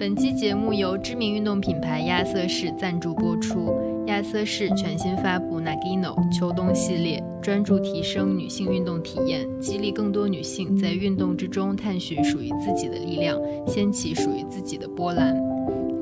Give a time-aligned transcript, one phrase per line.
[0.00, 3.76] 本期节目由知名运动品牌亚瑟士赞助播出。
[4.06, 15.36] 亚瑟士全新发布 Nagino 秋冬系列，专注提升女性运动体验，激励更多女性在运动之中探寻属于自己的力量，掀起属于自己的波澜。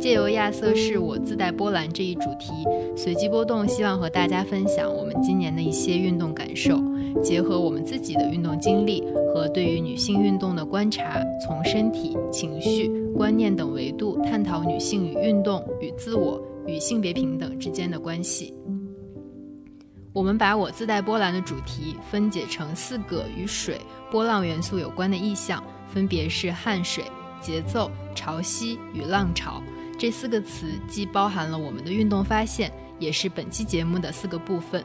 [0.00, 2.52] 借由亚瑟士我自带波澜这一主题，
[2.96, 6.80] 随机波动，希望和大家分享我们今年的一些运动感受，
[7.20, 9.03] 结合我们自己的运动经历
[9.34, 18.54] 和对于女性运动的观察，从身体、情绪、观念等维度探讨女性与运动、与自我、与性别平等之间的关系。
[20.12, 23.80] 我们把我自带波澜的主题分解成四个与水、
[24.12, 27.03] 波浪元素有关的意象，分别是汗水、
[27.40, 29.61] 节奏、潮汐与浪潮。
[29.98, 34.83] 这四个词既包含了我们的运动发现，也是本期节目的四个部分。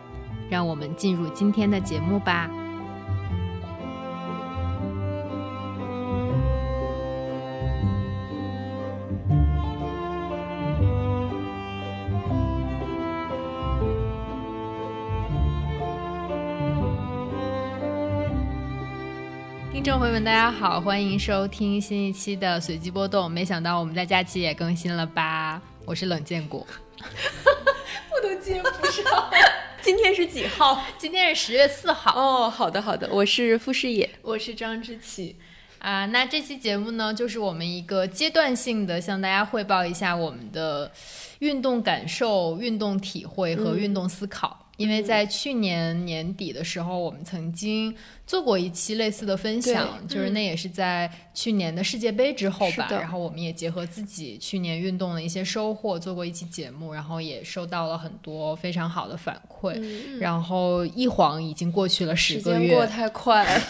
[0.50, 2.50] 让我们进入今天的节目吧。
[20.14, 23.32] 们，大家好，欢迎收听新一期的随机波动。
[23.32, 25.60] 没想到我们在假期也更新了吧？
[25.86, 26.60] 我是冷建国，
[27.00, 29.32] 我都接不上。
[29.82, 30.84] 今天是几号？
[31.00, 32.14] 今天是十月四号。
[32.16, 35.36] 哦，好的好的，我是傅诗野，我是张之琪。
[35.80, 40.92] 啊，那这期节目呢，就是我们一个阶段性的向大家汇报一下我们的
[41.40, 44.63] 运动感受、运动体会和运动思考。
[44.78, 52.88] 因为在去年年底的时候，我们曾经做过一期类似的分享，就是那也是在去年的世界杯之后吧。
[52.90, 59.80] 然后我们也结合自己去年运动的一些收获，做过一期节目，然后也收到了很多非常好的反馈。
[60.20, 63.62] 然后一晃已经过去了十个月，时间过太快了。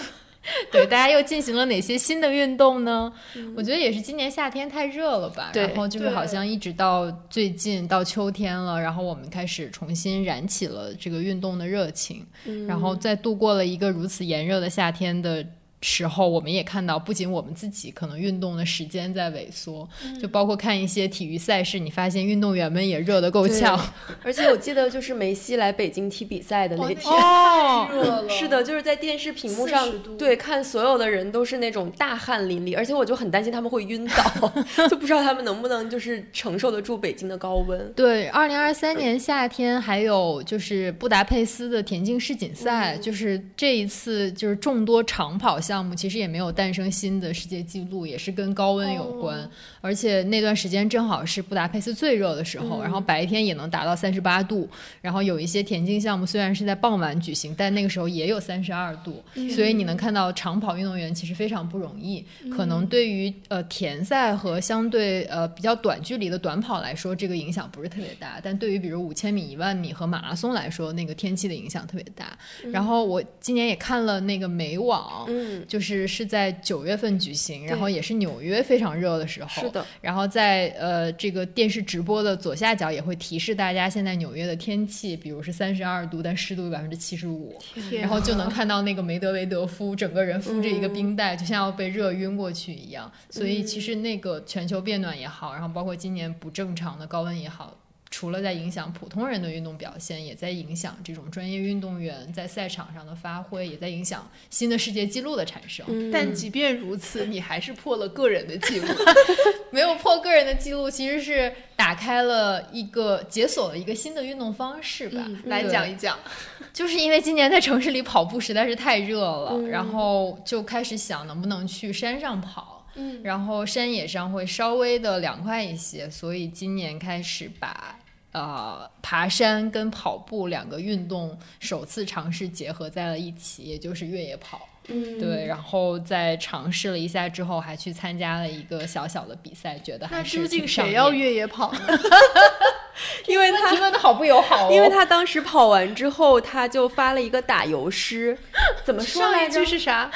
[0.72, 3.12] 对，大家又进行了哪些新的运动呢？
[3.56, 12.26] 我觉得也是今年夏天太热了吧，然后就是好像一直到最近到秋天了，然后我们开始重新燃起了这个运动的热情，
[12.68, 15.46] 然后在度过了一个如此炎热的夏天的。
[15.84, 19.88] 时候，我们也看到，不仅我们自己可能运动的时间在萎缩，
[20.22, 23.78] 就包括看一些体育赛事，你发现运动员们也热得够呛。
[24.24, 28.30] 而且我记得，就是梅西来北京踢比赛的那天，太热了。
[28.32, 29.86] 是的，就是在电视屏幕上，
[30.18, 34.54] 对，看所有的人都是那种大汗淋漓，而且我就很担心他们会晕倒，
[34.88, 37.92] 就不知道他们能不能就是承受得住北京的高温。
[37.94, 45.73] 对，二零二三年夏天还有就是布达佩斯的田径世锦赛，就是这一次就是众多长跑项。
[45.74, 49.50] 项目其实也没有诞生新的世界纪录，也是跟高温有关。
[49.84, 54.66] 而且那段时间正好是布达佩斯最热的时候，然后白天也能达到三十八度。
[55.02, 59.22] 然后有一些田径项目虽然是在傍晚举行，但那个时候也有三十二度。
[59.54, 62.26] 所以你能看到长跑运动员其实非常不容易。
[62.50, 68.40] 可能对于呃田赛和相对呃比较短距离的短跑来说，这个影响不是特别大。
[68.42, 72.38] 但对于比如五千米、一万米和马拉松来说，那个天气的影响特别大。
[72.72, 75.30] 然后我今年也看了那个美网。
[75.68, 79.73] 就是是在九月份举行，然后也是纽约非常热的时候。
[80.02, 87.58] 然后在呃这个电视直播的左下角也会提示大家现在纽约的天气，比如是三十二度，但湿度有百分之七十五。
[87.92, 93.12] 然后就能看到那个梅德韦德夫整个人敷着一个冰袋，就像要被热晕过去一样。
[93.30, 97.78] 所以其实那个全球变暖也好，然后包括今年不正常的高温也好。
[98.16, 106.12] 除了在影响普通人的运动表现，也在影响这种专业运动员在赛场上的发挥，也在影响新的世界纪录的产生。
[106.12, 108.88] 但即便如此，你还是破了个人的记录，
[109.74, 115.28] 没有破个人的记录，其实是打开了一个解锁了一个新的运动方式吧。
[115.46, 116.20] 来讲一讲，
[116.72, 122.86] 就是因为今年在城市里跑步实在是太热了，然后就开始想能不能去山上跑。
[122.94, 127.98] 嗯，然后山野上会稍微的凉快一些，所以今年开始把。
[128.34, 134.68] 呃，爬山跟跑步两个运动首次尝试结合在了一起，也就是越野跑。
[134.90, 141.80] 嗯，对，然后在尝试了一下之后，还去参加了一个小小的比赛，觉得还是究竟谁要越野跑呢？
[143.26, 148.38] 因为他问的好不友好，因为他当时跑完之后，他就发了一个打油诗，
[148.84, 149.66] 怎么说来着？
[149.66, 150.12] 是啥？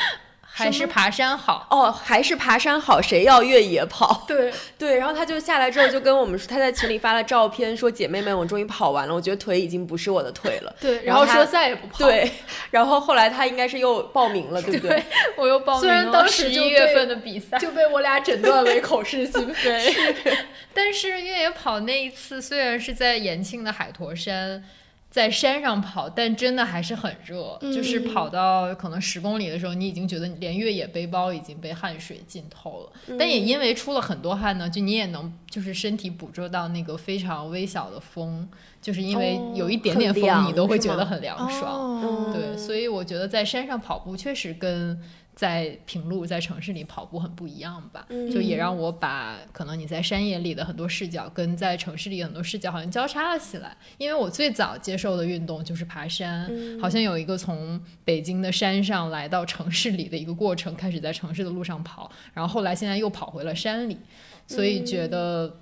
[0.58, 3.02] 还是爬山好哦，还是爬山好？
[3.02, 4.26] 谁要越野跑？
[4.28, 10.76] 对 对，然后他就下来之后就跟我们说，他在群里发了照片，说姐妹们，我终于跑完了，我觉得腿已经不是我的腿了。
[10.82, 12.00] 对，然后说再也不跑。
[12.00, 12.30] 对，
[12.72, 15.04] 然后后来他应该是又报名了，对不对？
[15.38, 15.88] 我又报名了。
[15.88, 19.96] 虽然当时一月份的比赛就被我俩诊断为口是心非，
[20.74, 24.64] 但是越野跑那一次虽然是在延庆的海坨山。
[25.10, 33.16] 在山上跑，但真的还是很热，就是跑到可能十公里的时候，你已经觉得连越野背包已经被汗水浸透了。
[33.18, 38.48] 但也因为出了很多汗呢，就你也能就是身体捕捉到那个非常微小的风，
[38.82, 42.32] 就是因为有一点点风，你都会觉得很凉爽。
[42.34, 45.02] 对，所以我觉得在山上跑步确实跟。
[45.38, 48.08] 在平路，在城市里跑步很不一样吧？
[48.34, 53.78] 就也让我把可能你在山野里的很多视角，跟在城市里很多视角好像交叉了起来。
[54.00, 56.50] 因为我最早接受的运动就是爬山，
[56.82, 64.00] 好像有一个从北京的山上来到城市里的一个过程，开始在城市的路上跑，然后后来现在又跑回了山里，
[64.48, 65.62] 所以觉得。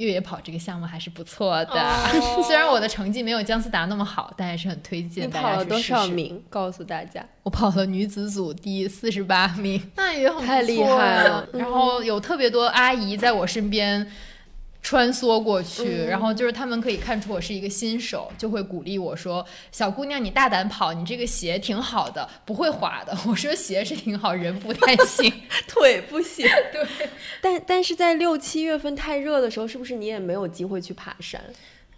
[0.00, 1.94] 越野跑这个项目还是不错的，
[2.46, 5.92] 虽然我的成绩没有姜思达那么好，但还是很推荐大家去试试。
[5.92, 6.42] 跑了多少名？
[6.48, 11.46] 告诉大家，我跑了女子组第四十八名，那也很太厉害了。
[11.52, 14.10] 然后有特别多阿姨在我身边。
[14.82, 25.32] 穿梭过去，然后就是他们可以看出我是一个新手，就会鼓励我说：“小姑娘，你大胆跑，你这个鞋挺好的，不会滑的。” 我说：“鞋是挺好，人不太行，
[25.68, 26.46] 腿不行。
[26.72, 26.86] ”对，
[27.42, 31.42] 但但是在六七月份太热的时候，是不是你也没有机会去爬山？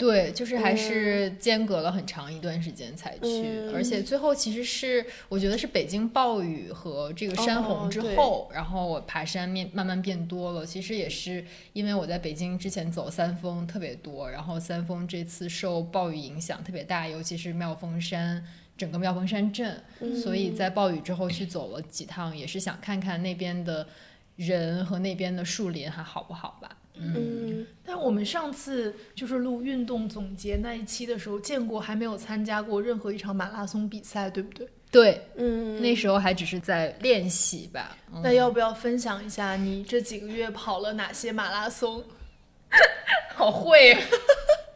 [0.03, 10.67] 对，就是还是间隔了很长一段时间才去，而且最后其实是我觉得是北京暴雨和这个山洪之后，然后我爬山面慢慢变多了。
[10.67, 18.45] 其实也是因为我在北京之前走三峰特别多，然后三峰这次受暴雨影响特别大，尤其是妙峰山
[18.77, 19.81] 整个妙峰山镇，
[20.21, 23.87] 所以在暴雨之后去走了几趟，也是想看看那边的
[24.35, 26.77] 人和那边的树林还好不好吧。
[26.95, 34.69] 嗯，但我们上次就是录运动总结那一期的时候，建国还没有参加过任何一场马拉松比赛，对不对？
[34.91, 37.97] 对，嗯，那时候还只是在练习吧。
[38.23, 42.05] 那要不要分享一下你这几个月跑了哪些马拉松？
[43.35, 43.97] 好会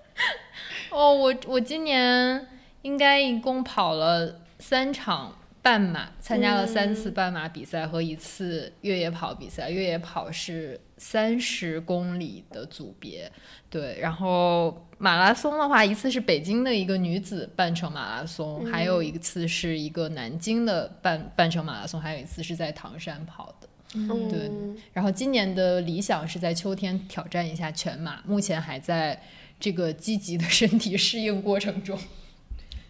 [0.91, 1.15] 哦！
[1.15, 2.49] 我我今年
[2.81, 5.39] 应该一共跑了三场。
[5.67, 13.29] 半马参加了三次半马比赛和一次越野跑比赛，越野跑是三十公里的组别，
[13.69, 13.99] 对。
[13.99, 23.69] 然后马拉松的话，一次是北京的一个女子半程马拉松，还有一次是一个南京的半半程马拉松，还有一次是在唐山跑的，
[24.31, 24.49] 对。
[24.93, 29.21] 然后今年的理想是在秋天挑战一下全马，目前还在
[29.59, 31.99] 这个积极的身体适应过程中。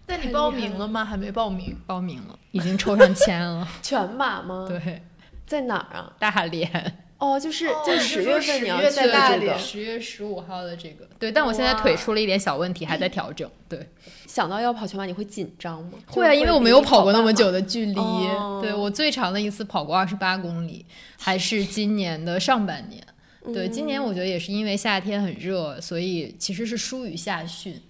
[0.07, 1.05] 那你报名了吗？
[1.05, 3.67] 还没报名，报名了，已经抽上签了。
[3.83, 4.67] 全马吗？
[4.69, 5.03] 对，
[5.47, 6.13] 在哪儿啊？
[6.19, 6.99] 大连。
[7.19, 11.09] 哦，就是就十月份你要去大连，十月十五号的这个。
[11.19, 13.51] 对，但我现在腿出了一点小问题，还在调整。
[13.67, 13.89] 对，
[14.27, 15.93] 想到要跑全马，你会紧张吗？
[16.07, 17.95] 会啊，因为我没有跑过那么久的距离。
[18.61, 20.85] 对我最长的一次跑过二十八公里，
[21.19, 23.03] 还是今年的上半年。
[23.53, 27.81] 对，今年我觉得也是因为夏天很热，所以其实是疏于夏训。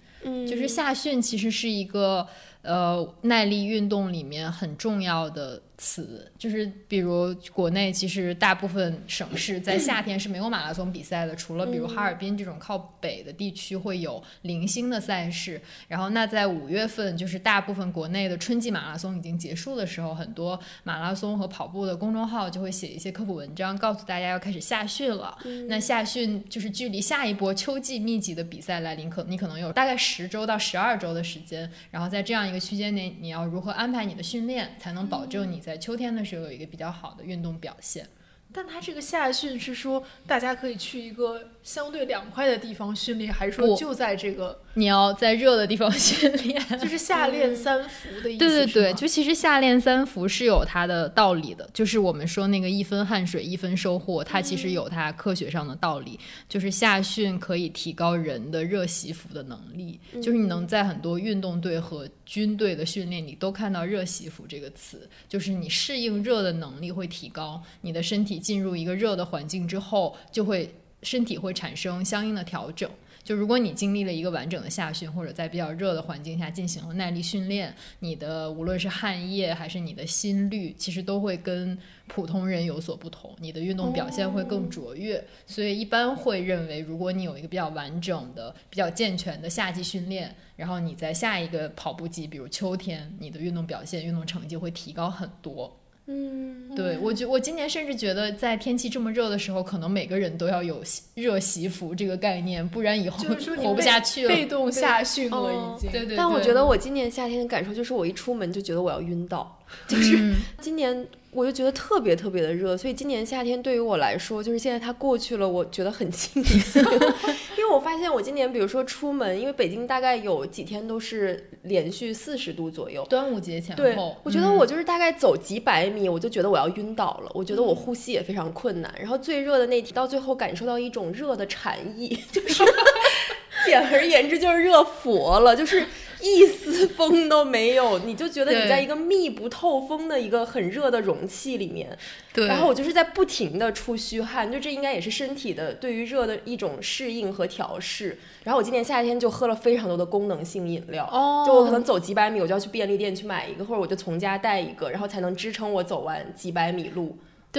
[0.47, 2.27] 就是夏训其实是一个
[2.61, 5.61] 呃耐力运动里面很重要的。
[5.77, 15.61] 词就是，比如国内其实大部分省市在夏天是没有马拉松比赛的，除了比如哈尔滨这种靠北的地区会有零星的赛事。
[15.87, 25.37] 然后那在五月份，就是大部分国内的春季马拉松已经结束的时候，很多马拉松和跑步的公众号就会写一些科普文章，告诉大家要开始夏训了。
[25.69, 31.71] 那夏训就是距离下一波秋季密集的比赛来临，可你可能有大概十周到十二周的时间。
[31.91, 35.61] 然后在这样一个区间内，你要如何安排你的训练，才能保证你。
[35.67, 38.07] 在秋天的时候有一个比较好的运动表现。
[38.53, 46.63] 但他这个夏训是说大家可以去一个相对凉快的地方训练，还是说就在这个你要在热的地方训练？
[46.79, 48.39] 就是夏练三伏的意思。
[48.39, 51.69] 对对对，就其实夏练三伏是有它的道理的。
[51.73, 56.17] 就是我们说那个一分汗水一分收获，它其实有它科学上的道理。
[56.47, 68.37] 就是夏训可以提高人的热习服的能力，就是你能在很多运动队和军队的训练里都看到热习服这个词，就是你适应热的能力会提高，你的身体。
[68.37, 72.89] 进入一个热的环境之后，就会身体会产生相应的调整。
[73.27, 85.21] 就如果你经历了一个完整的夏训，或者在比较热的环境下进行了耐力训练，你的无论是汗液还是你的心率，其实都会跟普通人有所不同，你的运动表现会更卓越。
[85.45, 95.77] 所以一般会认为，如果你有一个比较完整的、比较健全的夏季训练，然后你在下一个跑步季，比如秋天，你的运动表现、运动成绩会提高很多。
[96.09, 100.81] 嗯，对我觉我今年甚至觉得，在天气这么热的时候，可能每个人都要有
[101.15, 103.17] 热习服这个概念，不然以后
[103.61, 104.29] 活不下去了。
[104.33, 105.91] 被动下训了已经。
[105.91, 106.15] 对对。
[106.15, 111.05] 但我觉得我今年夏天的感受就是，我一出门就觉得我要晕倒，就是今年
[111.37, 116.81] 我就觉得特别特别的热，所以今年夏天对于我来说，就是现在它过去了，我觉得很庆幸，
[117.55, 128.93] 因为为我发现我今年，比如说出门，因为北京大概有几天都是连续四十度左右，端午节前对后，，我觉得我就是大概走几百米，我就觉得我要晕倒了，我觉得我呼吸也非常困难。
[128.97, 132.63] 然后最热的那天，到最后感受到一种热的禅意，就是
[133.67, 135.85] 简而言之就是热佛了，就是
[136.21, 141.95] 一丝风都没有，你就觉得你在一个密不透风的一个很热的容器里面，
[142.33, 148.17] 对，然后我就是在不停的出虚汗，就这应该也是身体的对于热的一种适应和调试。
[148.43, 157.15] 然后我今年夏天就喝了非常多的功能性饮料，哦就我可能走几百米，我就要去便利店去买一个，或者我就从家带一个，然后才能支撑我走完几百米路。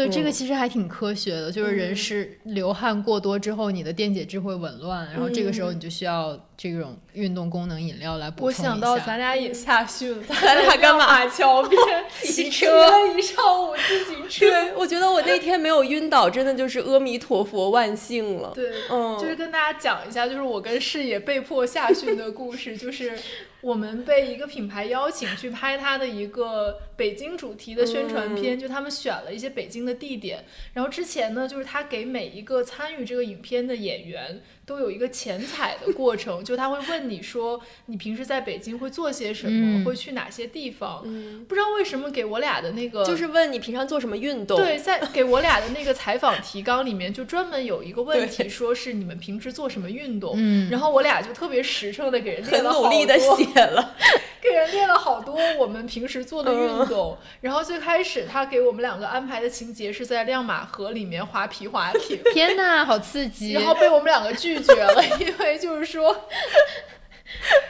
[0.07, 8.62] 对，这个嗯其实还挺科学的，就是人是流汗过多之后，你的电解质会紊乱，然后这个时候你就需要这种运动功能饮料来补充一下。
[8.62, 11.81] 想到咱俩也下训了，咱 俩干嘛马桥边
[12.23, 14.50] 骑骑车了一上午自行 车。
[14.50, 18.52] 对，我觉得我那天没有晕倒，真的就是阿弥陀佛万幸了。
[18.55, 23.19] 对，嗯，就是跟大家讲一下，就是我跟视野被迫下训的故事，就是
[23.61, 44.59] 我们被一个品牌邀请去拍他的一个北京主题的宣传片，就他们选了一些北京的地点，然后之前呢，就是他给每一个参与这个影片的演员都有一个前采的过程， 就他会问你说你平时在北京会做些什么，嗯会去哪些地方，嗯，不知道为什么给我俩的那个就是问你平常做什么运动？
[44.59, 50.35] 对，在 给我俩的那个采访提纲里面，就专门有一个问题，说是你们平时做什么运动。
[50.37, 53.95] 嗯然后我俩就特别实诚的给人列很了好努力的，写了。
[54.41, 57.17] 给人列了好多我们平时做的运动。
[57.21, 63.53] 嗯然后最开始他给我们两个安排的情节是在亮马河里面划皮划艇，天呐，好刺激！
[63.53, 66.29] 然后被我们两个拒绝了， 因为就是说。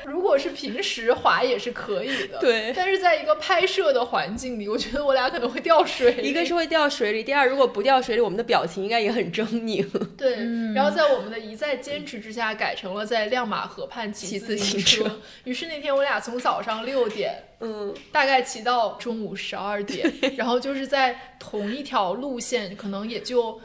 [0.05, 6.29] 如果是平时滑也是可以的，对但是在一个拍摄的环境里，我觉得我俩可能会掉水里。
[6.29, 9.85] 一个是会掉水里，第二如果不掉水里，我们的表情应该也很狰狞。
[10.17, 15.21] 对，嗯然后在我们的一再坚持之下，改成了在亮马河畔骑骑自自行车车。
[15.43, 23.61] 于是那天我俩从早上六点嗯，大概骑到中午十二点，然后就是在同一条路线，可能也就。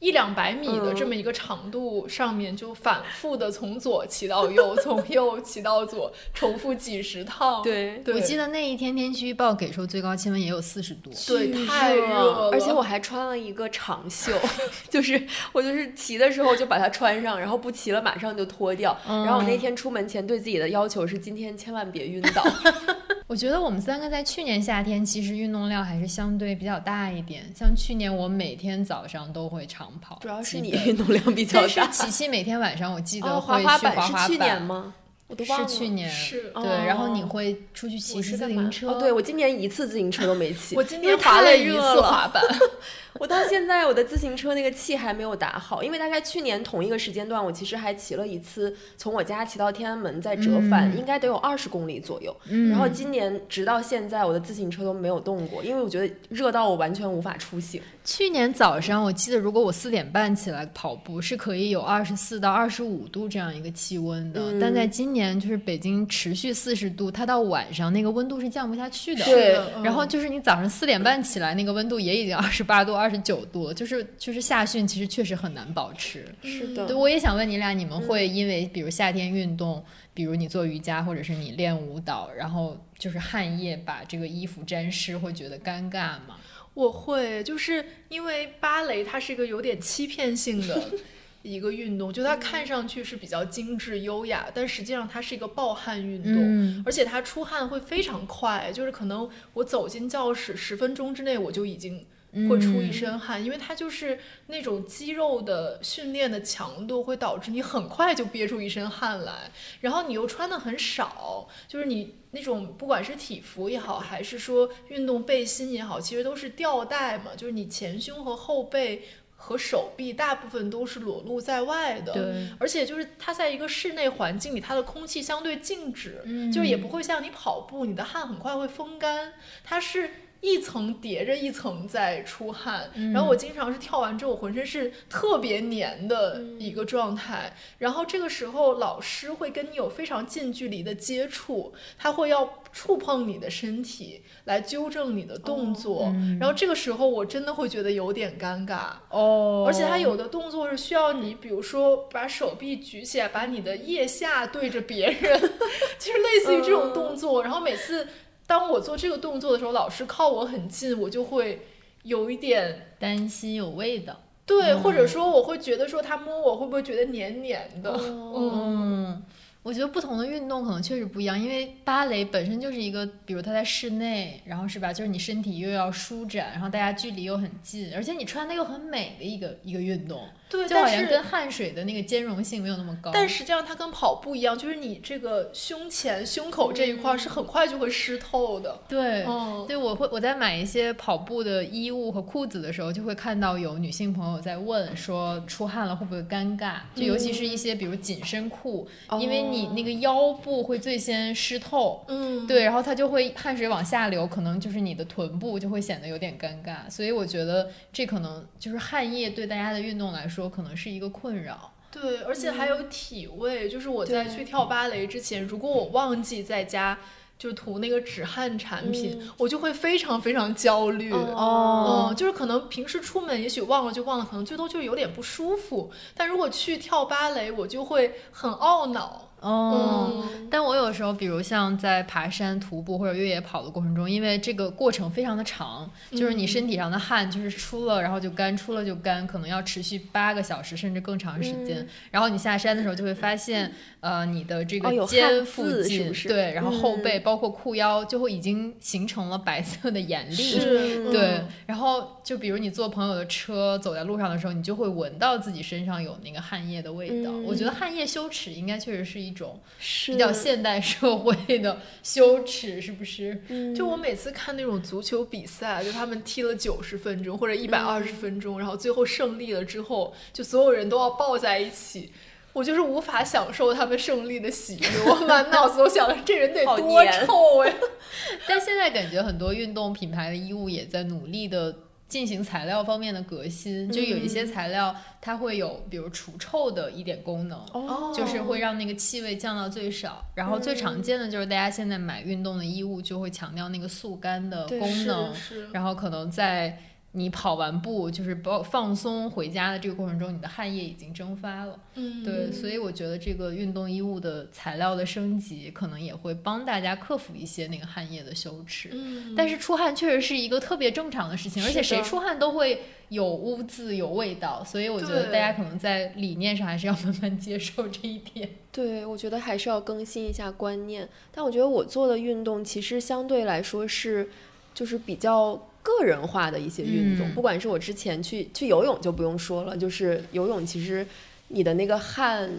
[0.00, 7.62] 一两百米的嗯这么一个长度上面，就反复的从左骑到右，从右骑到左，重复几十趟。
[7.62, 11.10] 对对，我记得那一天天气预报给出最高气温也有四十度。
[11.26, 14.32] 对太热了而且我还穿了一个长袖，
[14.88, 15.20] 就是
[15.52, 18.96] 我就是骑的时候就把它穿上，然后不骑了马上就脱掉。
[19.08, 22.44] 嗯然后我那天出门前对自己的要求是，今天千万别晕倒。
[23.26, 31.86] 我觉得我们三个在去年夏天其实运动量还是相对比较大一点，像去年我每天早上都会长跑，主要是你运动 量比较但是大。
[31.88, 34.94] 琪琪每天晚上我记得滑去滑滑板是去年，吗？
[35.26, 35.68] 我都忘了。
[35.68, 40.74] 是去年，是对，然后你哦会出去骑骑自行车，哦，对我今年一次自行车都没骑。
[40.78, 42.42] 我今天滑了一次滑板，
[43.20, 52.34] 我到现在我的自行车那个气还没有打好，因为大概去年同一个时间段，我其实还骑了一次，从我家骑到天安门再折返，嗯应该得有二十公里左右。
[52.46, 57.82] 嗯然后今年直到现在，我的自行车都没有动过，因为我觉得热到我完全无法出行。
[58.08, 64.40] 去年早上，我记得如果我四点半起来跑步，是可以有二十四到二十五度这样一个气温的。
[64.50, 69.22] 嗯但在今年，就是北京持续四十度，它到晚上那个温度是降不下去的。
[69.26, 76.34] 对嗯然后就是你早上四点半起来，那个温度也已经 二十八度、二十九度了，就是就是夏训其实确实很难保持。
[76.42, 79.84] 是的对，我也想问你俩，你们会因为比如夏天运动，
[80.14, 86.38] 比如你做瑜伽或者是你练舞蹈，然后就是汗液把这个衣服沾湿，会觉得尴尬吗？
[86.74, 90.90] 我会，就是因为芭蕾它是一个有点欺骗性的
[91.42, 96.34] 一个运动，就它看上去是比较精致优雅，但实际上它是一个暴汗运动。
[96.36, 102.04] 嗯而且它出汗会非常快，就是可能我走进教室十分钟之内，我就已经
[102.48, 119.04] 会出一身汗，因为它就是那种肌肉的训练的强度会导致你很快就憋出一身汗来，然后你又穿的很少，就是你那种不管是体服也好，还是说运动背心也好，其实都是吊带嘛，就是你前胸和后背。
[119.40, 132.90] 和手臂大部分都是裸露在外的，对，而且就是它在一个室内环境里，它的空气相对静止，嗯就是也不会像你跑步，你的汗很快会风干，它是一层叠着一层在出汗。
[132.94, 137.54] 嗯然后我经常是跳完之后，我浑身是特别黏的嗯一个状态。
[137.78, 146.04] 然后这个时候，老师会跟你有非常近距离的接触，他会要触碰你的身体来纠正你的动作。
[146.14, 148.90] 嗯然后这个时候，我真的会觉得有点尴尬。
[149.10, 155.40] 哦而且他有的动作是需要你，比如说把手臂举起来，把你的腋下对着别人，
[155.98, 157.42] 就是类似于这种动作。
[157.42, 158.06] 然后每次
[158.48, 161.66] 当我做这个动作的时候，老师靠我很近，我就会
[162.04, 164.22] 有一点担心有味道。
[164.46, 167.92] 对，或者说我会觉得说他摸我会不会觉得黏黏的？
[168.00, 169.22] 嗯，嗯，
[169.62, 183.10] 我觉得不同的运动可能确实不一样，因为芭蕾本身就是一个，比如它在室内，然后是吧，就是你身体又要舒展，然后大家距离又很近，而且你穿的又很美的一个一个运动，对，就好但是像跟汗水的那个兼容性没有那么高。
[183.12, 188.80] 但实际上它跟跑步一样，就是你这个胸前、胸口这一块儿是很快就会湿透的。
[188.88, 196.76] 对，嗯，对，我会我在买一些跑步的衣物和裤子的时候，就会看到有女性朋友在问说出汗了会不会尴尬？
[196.94, 198.88] 就尤其是一些比如紧身裤，
[199.20, 202.04] 因为你那个腰部会最先湿透。
[202.08, 211.72] 嗯，对，然后它就会汗水往下流，可能就是你的臀部就会显得有点尴尬，所以我觉得这可能就是汗液对大家的运动来说可能是一个困扰。
[211.90, 216.98] 对，而且还有体味，就是我在去跳芭蕾之前，如果我忘记在家
[217.38, 221.10] 就涂那个止汗产品，我就会非常非常焦虑。
[221.10, 225.90] 哦嗯，就是可能平时出门也许忘了就忘了，可能最多就是有点不舒服。
[226.14, 229.27] 但如果去跳芭蕾，我就会很懊恼。
[229.40, 230.48] 哦，嗯。
[230.50, 241.86] 但我有时候，比如像在爬山、徒步或者越野跑的过程中，因为这个过程非常的长，就是你身体上的汗就是出了然后就干，出了就干，可能要持续八个小时甚至更长时间。
[242.10, 250.34] 然后你下山的时候就会发现，呃，你的这个肩汗附近，对，然后后背、包括裤腰就会已经形成了白色的眼粒。
[250.34, 257.30] 是，对嗯，然后就比如你坐朋友的车走在路上的时候，你就会闻到自己身上有那个汗液的味道。
[257.46, 259.60] 我觉得汗液羞耻应该确实是一种
[260.06, 263.40] 比较现代社会的羞耻，是不是？
[263.74, 272.12] 就我每次看那种足球比赛，就他们踢了九十分钟或者一百二十分钟，然后最后胜利了之后，就所有人都要抱在一起。
[272.54, 277.72] 我就是无法享受他们胜利的喜悦，我满脑子都想着这人得多臭呀！
[278.48, 281.72] 但现在感觉很多运动品牌的衣物也在努力的
[282.08, 287.58] 进行材料方面的革新，就有一些材料它会有，比如除臭的一点功能。
[287.72, 288.12] 哦。
[288.16, 295.32] 就是会让那个气味降到最少，然后最常见的就是大家现在买运动的衣物就会强调那个速干的功能，
[295.72, 296.78] 然后可能在
[297.18, 301.78] 你跑完步就是包放松回家的这个过程中，你的汗液已经蒸发了。
[301.94, 308.90] 嗯，对，所以我觉得这个运动衣物的材料的升级，可能也会帮大家克服一些那个汗液的羞耻。
[308.92, 318.48] 嗯，但是出汗确实是一个特别正常的事情，而且谁出汗都会有污渍、有味道，所以我觉得大家可能在理念上还是要慢慢接受这一点。
[318.70, 321.08] 对，我觉得还是要更新一下观念。
[321.32, 324.30] 但我觉得我做的运动其实相对来说是，
[324.72, 327.26] 就是比较个人化的一些运动。
[327.26, 331.06] 嗯不管是我之前去去游泳就不用说了，就是游泳其实
[331.48, 332.50] 你的那个汗，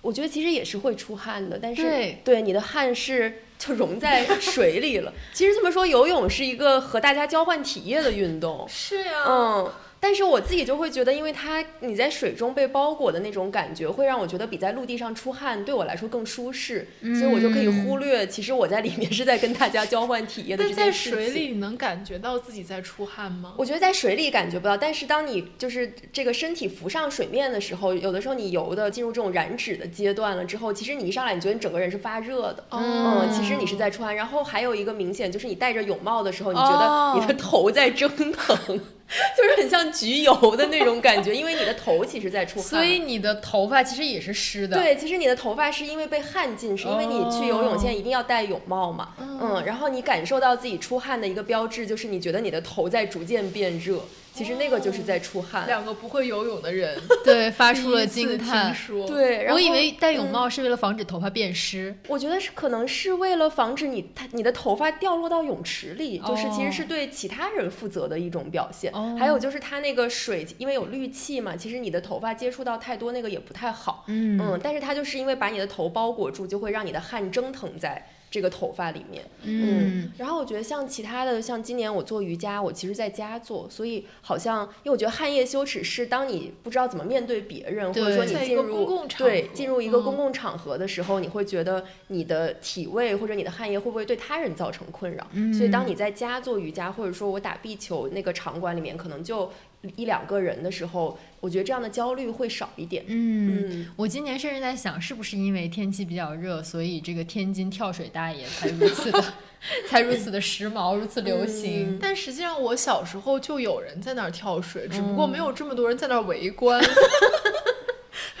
[0.00, 1.82] 我觉得其实也是会出汗的，但是
[2.24, 5.12] 对你的汗是就融在水里了。
[5.34, 8.66] 其实这么说，游泳是一个和大家交换体液的运动。
[8.68, 21.18] 是呀，嗯，但是我自己就会觉得，因为它你在水中被包裹的那种感觉，会让我觉得比在陆地上出汗对我来说更舒适，所以我就可以忽略，其实我在里面是在跟大家交换体液的这但在件事情。
[21.18, 23.54] 水里你能感觉到自己在出汗吗？
[23.56, 32.64] 我觉得在水里感觉不到，但是当你就是这个身体浮上水面的时候，有的时候你游的进入这种燃脂的阶段了之后，其实你一上来，你觉得你整个人是发热的。
[32.70, 38.80] 哦嗯，其实你是在出汗，然后还有一个明显就是你戴着泳帽的时候，你觉哦得你的头在蒸腾，
[39.36, 42.68] 就是很像焗油的那种感觉，因为你的头其实在出汗。
[42.68, 54.00] 所以你的头发其实也是湿的。，对，其实你的头发是因为被汗浸湿，因为你去游泳现在一定要戴泳帽嘛，嗯，然后你感受到自己出汗的一个标志就是你觉得你的头在逐渐变热，
[54.32, 55.66] 其实那个就是在出汗。
[55.66, 58.74] 两个不会游泳的人 对，发出了惊叹。
[58.74, 61.94] 说，对，我以为戴泳帽是为了防止头发变湿。
[62.08, 68.90] 我觉得是可能是为了防止你它你的头发掉落到泳池里，就是其实是对其他人负责的一种表现。
[68.92, 74.04] 哦还有就是它那个水，因为有氯气嘛，其实你的头发接触到太多那个也不太好。
[74.08, 79.22] 嗯嗯，但是它就是因为把你的头包裹住，就会让你的汗蒸腾在这个头发里面。
[79.42, 90.02] 嗯，然后我觉得像其他的，像今年我做瑜伽，我其实在家做，所以好像因为我觉得汗液羞耻是当你不知道怎么面对别人，或者说你进入公共场对进入一个嗯。
[90.02, 95.26] 公共场合的时候，你会觉得你的体味或者你的汗液会不会对他人造成困扰？
[95.52, 99.50] 所以当你在家做瑜伽，或者说我打壁球那个场馆里面可能就
[99.96, 103.04] 一两个人的时候，我觉得这样的焦虑会少一点。
[103.08, 109.34] 嗯，嗯，我今年甚至在想，是不是因为天气比较热，所以这个天津跳水大爷才如此的，
[109.88, 111.98] 才如此的时髦，如此流行。
[112.00, 116.80] 但实际上我小时候就有人在那儿跳水，只不过没有这么多人在那儿围观。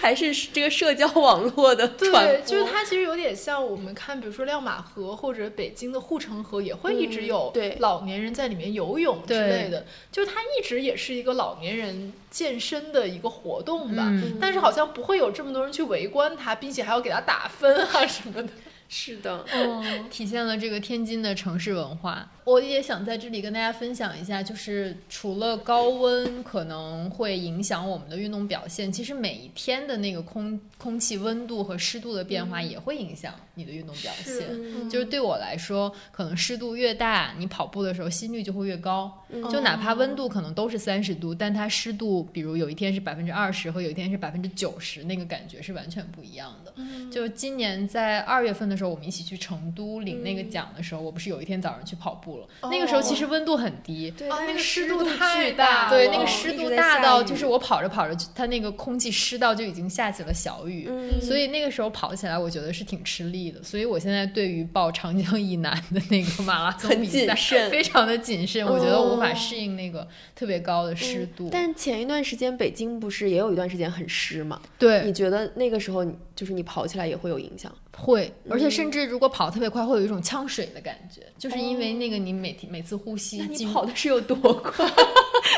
[0.02, 1.86] 还是这个社交网络的。
[1.86, 9.86] 对，就是它其实有点像我们看，比如说亮马河或者北京的护城河，也会一直有对老年人在里面游泳之类的。
[10.10, 18.48] 就是它一直也是一个老年人健身的一个活动吧，嗯但是好像不会有这么多人去围观它，并且还要给它打分啊什么的。
[18.94, 22.30] 是的，嗯，体现了这个天津的城市文化。
[22.44, 34.48] 我也想在这里跟大家分享一下，就是除了高温可能会影响我们的运动表现，其实每一天的那个空空气温度和湿度的变化也会影响你的运动表现。
[34.50, 39.24] 嗯就是对我来说，可能湿度越大，你跑步的时候心率就会越高。
[39.30, 46.74] 嗯就哪怕温度可能都是三十度，但它湿度，比如有一天是百分之二十和有一天是百分之九十，那个感觉是完全不一样的。
[47.10, 52.46] 就今年在二月份的时候，我们一起去成都领那个奖的时候，我不是有一天早上去跑步了。
[52.70, 60.86] 那个时候其实温度很低，对啊那个湿湿度太大大对，那个湿度大到就是我跑着跑着，它那个空气湿到就已经下起了小雨。
[60.88, 63.62] 嗯所以那个时候跑起来，我觉得是挺吃力的。
[63.62, 68.66] 所以我现在对于报长江以南的那个马拉松比赛谨慎非常的谨慎。
[68.66, 71.48] 我觉得无法哦适应那个特别高的湿度。
[71.50, 74.60] 但前一段时间北京不是也有一段时间很湿嘛？
[75.04, 77.72] 你，觉得那个时候就是你跑起来也会有影响？
[77.96, 84.86] 会，而且嗯甚至如果跑特别快，会有一种呛水的感觉，就是因为那个你每天每次呼吸那你跑的是有多快？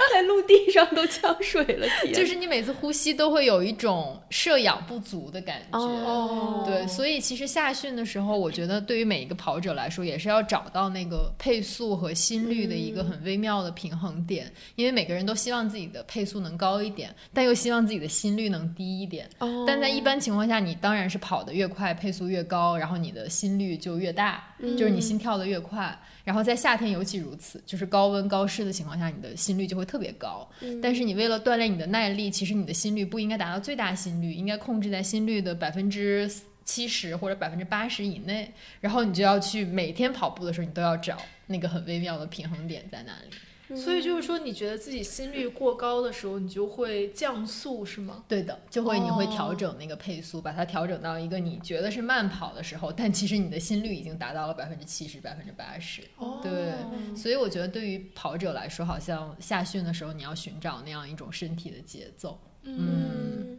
[0.13, 5.79] 在陆地上都呛水了，就是你每次呼吸都会有一种摄氧不足的感觉。
[5.79, 19.29] 哦，对，所以其实下训的时候，我觉得对于每一个跑者来说，也是要找到那个配速和心率的一个很微妙的平衡点，因为每个人都希望自己的配速能高一点，但又希望自己的心率能低一点。
[19.39, 25.99] 哦但在一般情况下，你当然是跑得越快，配速越高，然后你的心率就越大，就是你心跳的越快。
[26.25, 30.49] 然后在夏天尤其如此，就是高温高湿的情况下，你的心率就会特别高。
[30.83, 36.31] 但是你为了锻炼你的耐力，其实你的心率不应该达到最大心率，应该控制在心率的百分之
[36.65, 38.51] 七十或者百分之八十以内。
[38.81, 43.37] 然后你就要去每天跑步的时候，你都要找那个很微妙的平衡点在哪里。
[43.75, 48.25] 所以就是说，你觉得自己心率过高的时候，你就会降速，是吗？
[48.29, 56.03] 对的，就会你会哦调整那个配速，把它调整到一个你觉得是慢跑的时候，但其实你的心率已经达到了百分之七十、百分之八十。
[56.19, 56.75] 哦对，
[57.17, 62.39] 所以我觉得对于跑者来说，好像下训的时候你要寻找那样一种身体的节奏。
[62.65, 63.59] 嗯，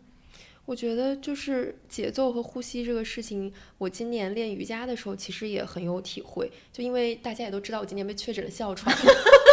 [0.65, 6.51] 我觉得就是节奏和呼吸这个事情，我今年练瑜伽的时候其实也很有体会。
[6.71, 8.95] 就因为大家也都知道，我今年被确诊了哮喘，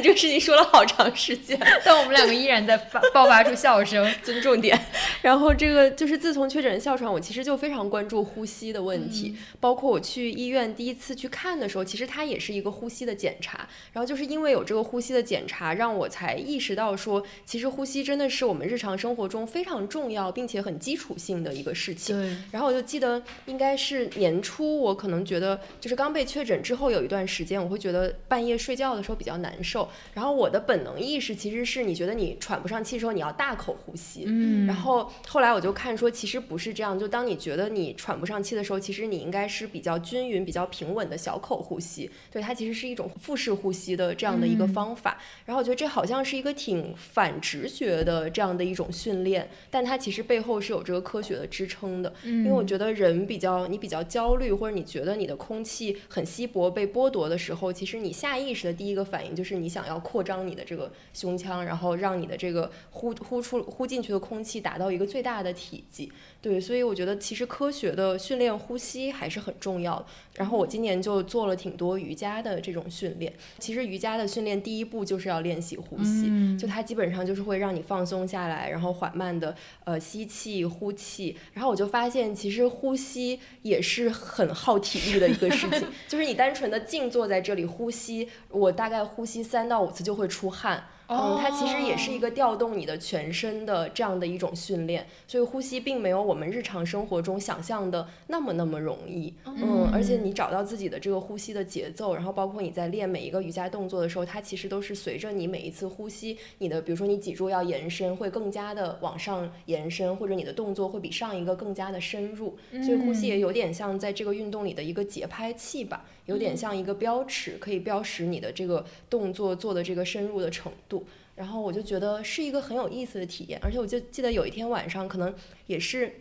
[0.00, 1.58] 这个事情说了好长时间。
[1.84, 4.06] 但我们两个依然在发爆发出笑声。
[4.22, 4.78] 尊重点。
[5.22, 13.68] 然后这个就是自从确诊哮喘，我其实就非常关注呼吸的问题，包括我去医院第一次去看的时候，其实它也是一个呼吸的检查。
[13.92, 22.16] 然后就是因为有这个呼吸的检查，让我才意识到说，其实呼吸真的是我们日常生活中非常重要并且很基础性的一个事情。
[22.16, 29.85] 对，然后我就记得应该是年初，我可能觉得就是刚被确诊之后有一段时间，我会觉得半夜睡觉的时候比较难受。
[30.14, 34.24] 然后我的本能意识其实是你觉得你喘不上气的时候，你要大口呼吸。
[34.26, 36.98] 嗯然后后来我就看说，其实不是这样。
[36.98, 42.10] 就当你觉得你喘不上气的时候，其实你应该是比较均匀、比较平稳的小口呼吸。
[42.30, 45.18] 对，它其实是一种腹式呼吸的这样的一个方法。
[45.44, 52.12] 然后我觉得这好像是一个挺反直觉的这样的一种训练，但它其实背后是有这个科学的支撑的。
[52.22, 66.10] 嗯因为我觉得人比较你比较焦虑，或者你觉得你的空气很稀薄被剥夺的时候，其实你下意识的第一个反应就是你想要扩张你的这个胸腔，然后让你的这个呼呼出呼进去的空气达到一个最大的体积。
[66.40, 70.06] 对，所以我觉得其实科学的训练呼吸还是很重要的。
[70.36, 73.30] 然后我今年就做了挺多瑜伽的这种训练。
[73.58, 81.36] 其实瑜伽的训练第一步就是要练习呼吸，嗯就它基本上就是会让你放松下来，然后缓慢的呃吸气、呼气。
[81.52, 90.84] 然后我就发现，其实呼吸也是很耗体力的一个事情， 就是你单纯的静坐在这里呼吸，我大概呼吸三三到五次就会出汗。
[91.08, 99.32] 嗯，它其实也是一个调动你的全身的这样的一种训练，所以呼吸并没有我们日常生活中想象的那么那么容易。
[99.44, 112.56] 嗯，而且你找到自己的这个呼吸的节奏，然后包括你在练每一个瑜伽动作的时候，它其实都是随着你每一次呼吸，你的比如说你脊柱要延伸，会更加的往上延伸，或者你的动作会比上一个更加的深入。
[112.84, 120.95] 所以呼吸也有点像在这个运动里的一个节拍器吧，有点像一个标尺，可以标识你的这个动作做的这个深入的程度。
[121.36, 125.32] 然后我就觉得是一个很有意思的体验，而且我就记得有一天晚上，可能
[125.66, 126.12] 也是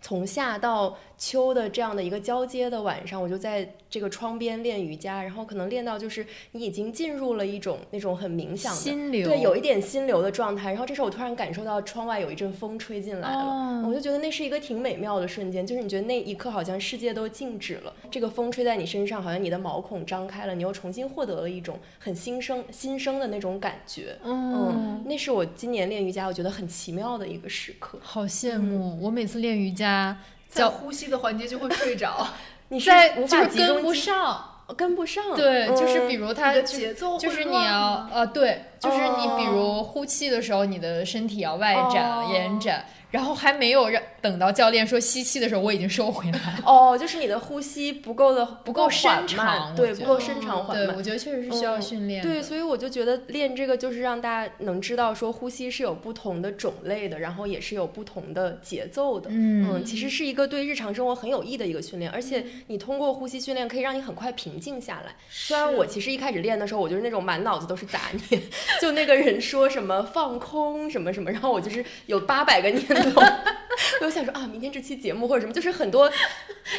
[0.00, 10.70] 从下到秋的这样的一个交接的晚上，我就在这个窗边练瑜伽，然后可能练到就是你已经进入了一种那种很冥想的心流对，有一点心流的状态。
[10.70, 24.16] 然后这时候我突然感受到窗外有一阵风吹进来了，哦我就觉得那是一个挺美妙的瞬间，就是你觉得那一刻好像世界都静止了，这个风吹在你身上，好像你的毛孔张开了，你又重新获得了一种很新生新生的那种感觉。
[24.24, 27.98] 嗯，那是我今年练瑜伽我觉得很奇妙的一个时刻。
[28.00, 28.98] 好羡慕！
[29.02, 30.16] 我每次练瑜伽，
[30.50, 32.26] 在呼吸的环节就会睡着，
[32.68, 34.44] 你在就是跟不上，
[34.76, 38.10] 跟不上，对，就是嗯比如他的就节奏就是你要吗？
[38.12, 46.62] 呃，对，就是你比哦如呼气的时候，你的身体要外展、哦延展，然后还没有让等到教练说吸气的时候，我已经收回来了。
[46.64, 51.02] 哦，就是你的呼吸不够的不够深缓长慢对，不够深长缓慢对，慢我。
[51.02, 52.28] 觉得确实是需要嗯训练的。
[52.28, 59.28] 对，所以我就觉得练这个就是让大家能知道说呼吸是有不同的种类的，然后也是有不同的节奏的。
[59.30, 65.14] 嗯其实是一个对日常生活很有益的一个训练，而且你通过呼吸训练可以让你很快平静下来。
[65.30, 68.42] 虽然我其实一开始练的时候，我就是那种满脑子都是杂念，
[68.80, 73.20] 就那个人说什么放空什么什么，然后我就是有八百个念头，
[74.00, 76.10] 我就想说啊，明天这期节目或者什么，就是很多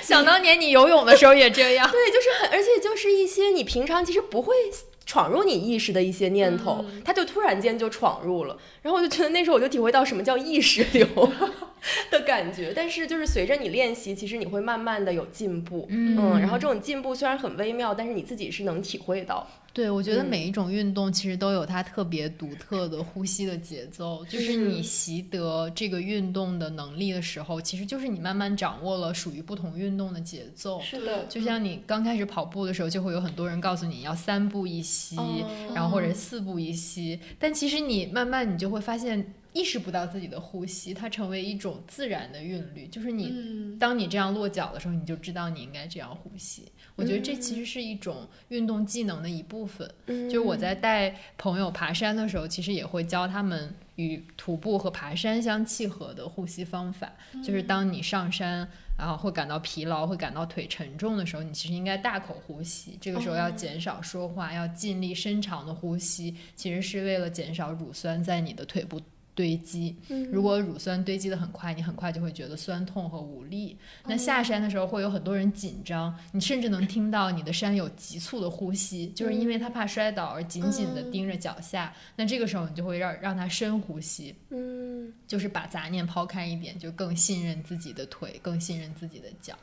[0.01, 1.89] 想当年你游泳的时候也这样。
[1.89, 4.55] 对，就是很，而且就是一些你平常其实不会
[5.05, 8.57] 闯入你意识的一些念头，它就突然间就闯入了。
[8.81, 11.07] 然后我就觉得那时候我就体会到什么叫意识流
[12.11, 12.71] 的感觉。
[12.75, 19.47] 但是就是随着你练习，其实你会慢慢的有进步，嗯然后这种进步虽然很微妙，但是你自己是能体会到。
[19.73, 24.21] 对，我觉得嗯每一种运动其实都有它特别独特的呼吸的节奏。
[24.27, 30.81] 就是是你习得这个运动的能力的时候，其实就是你慢慢掌握了属于不同运动的节奏。
[30.81, 39.33] 是的，就像你刚开始跑步的时候，就会有很多人告诉你要三步一吸，哦然后或者四步一吸，但其实你慢慢你就会发现。
[39.53, 42.87] 意识不到自己的呼吸，它成为一种自然的韵律。
[42.87, 46.63] 就是你，嗯当你这样落脚的时候，你就知道你应该这样呼吸。
[46.95, 49.93] 我觉得这其实是一种运动技能的一部分。
[50.05, 57.11] 嗯就是我在带朋友爬山的时候，其实也会教他们与徒步和爬山相契合的呼吸方法。
[57.43, 58.65] 就是当你上山，
[59.01, 62.99] 然后会感到疲劳，会感到腿沉重的时候，你其实应该大口呼吸。
[63.01, 69.01] 这个时候要减少说话，要尽力深长的呼吸，其实是为了减少乳酸在你的腿部。
[69.33, 69.95] 堆积，
[70.31, 73.77] 如果乳酸堆积的很快，你很快就会觉得酸痛和无力。
[74.05, 81.93] 那下山的时候会有很多人紧张，你甚至能听到你的山友急促的呼吸，就是因为他怕摔倒而紧紧的盯着脚下。
[82.15, 89.57] 那这个时候你就会让让他深呼吸，嗯，就是把杂念抛开一点，就更信任自己的腿，更信任自己的脚。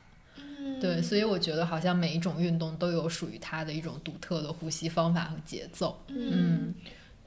[0.81, 5.99] 对，所以我觉得好像每一种运动都有属于它的一种独特的呼吸方法和节奏。
[6.09, 6.75] 嗯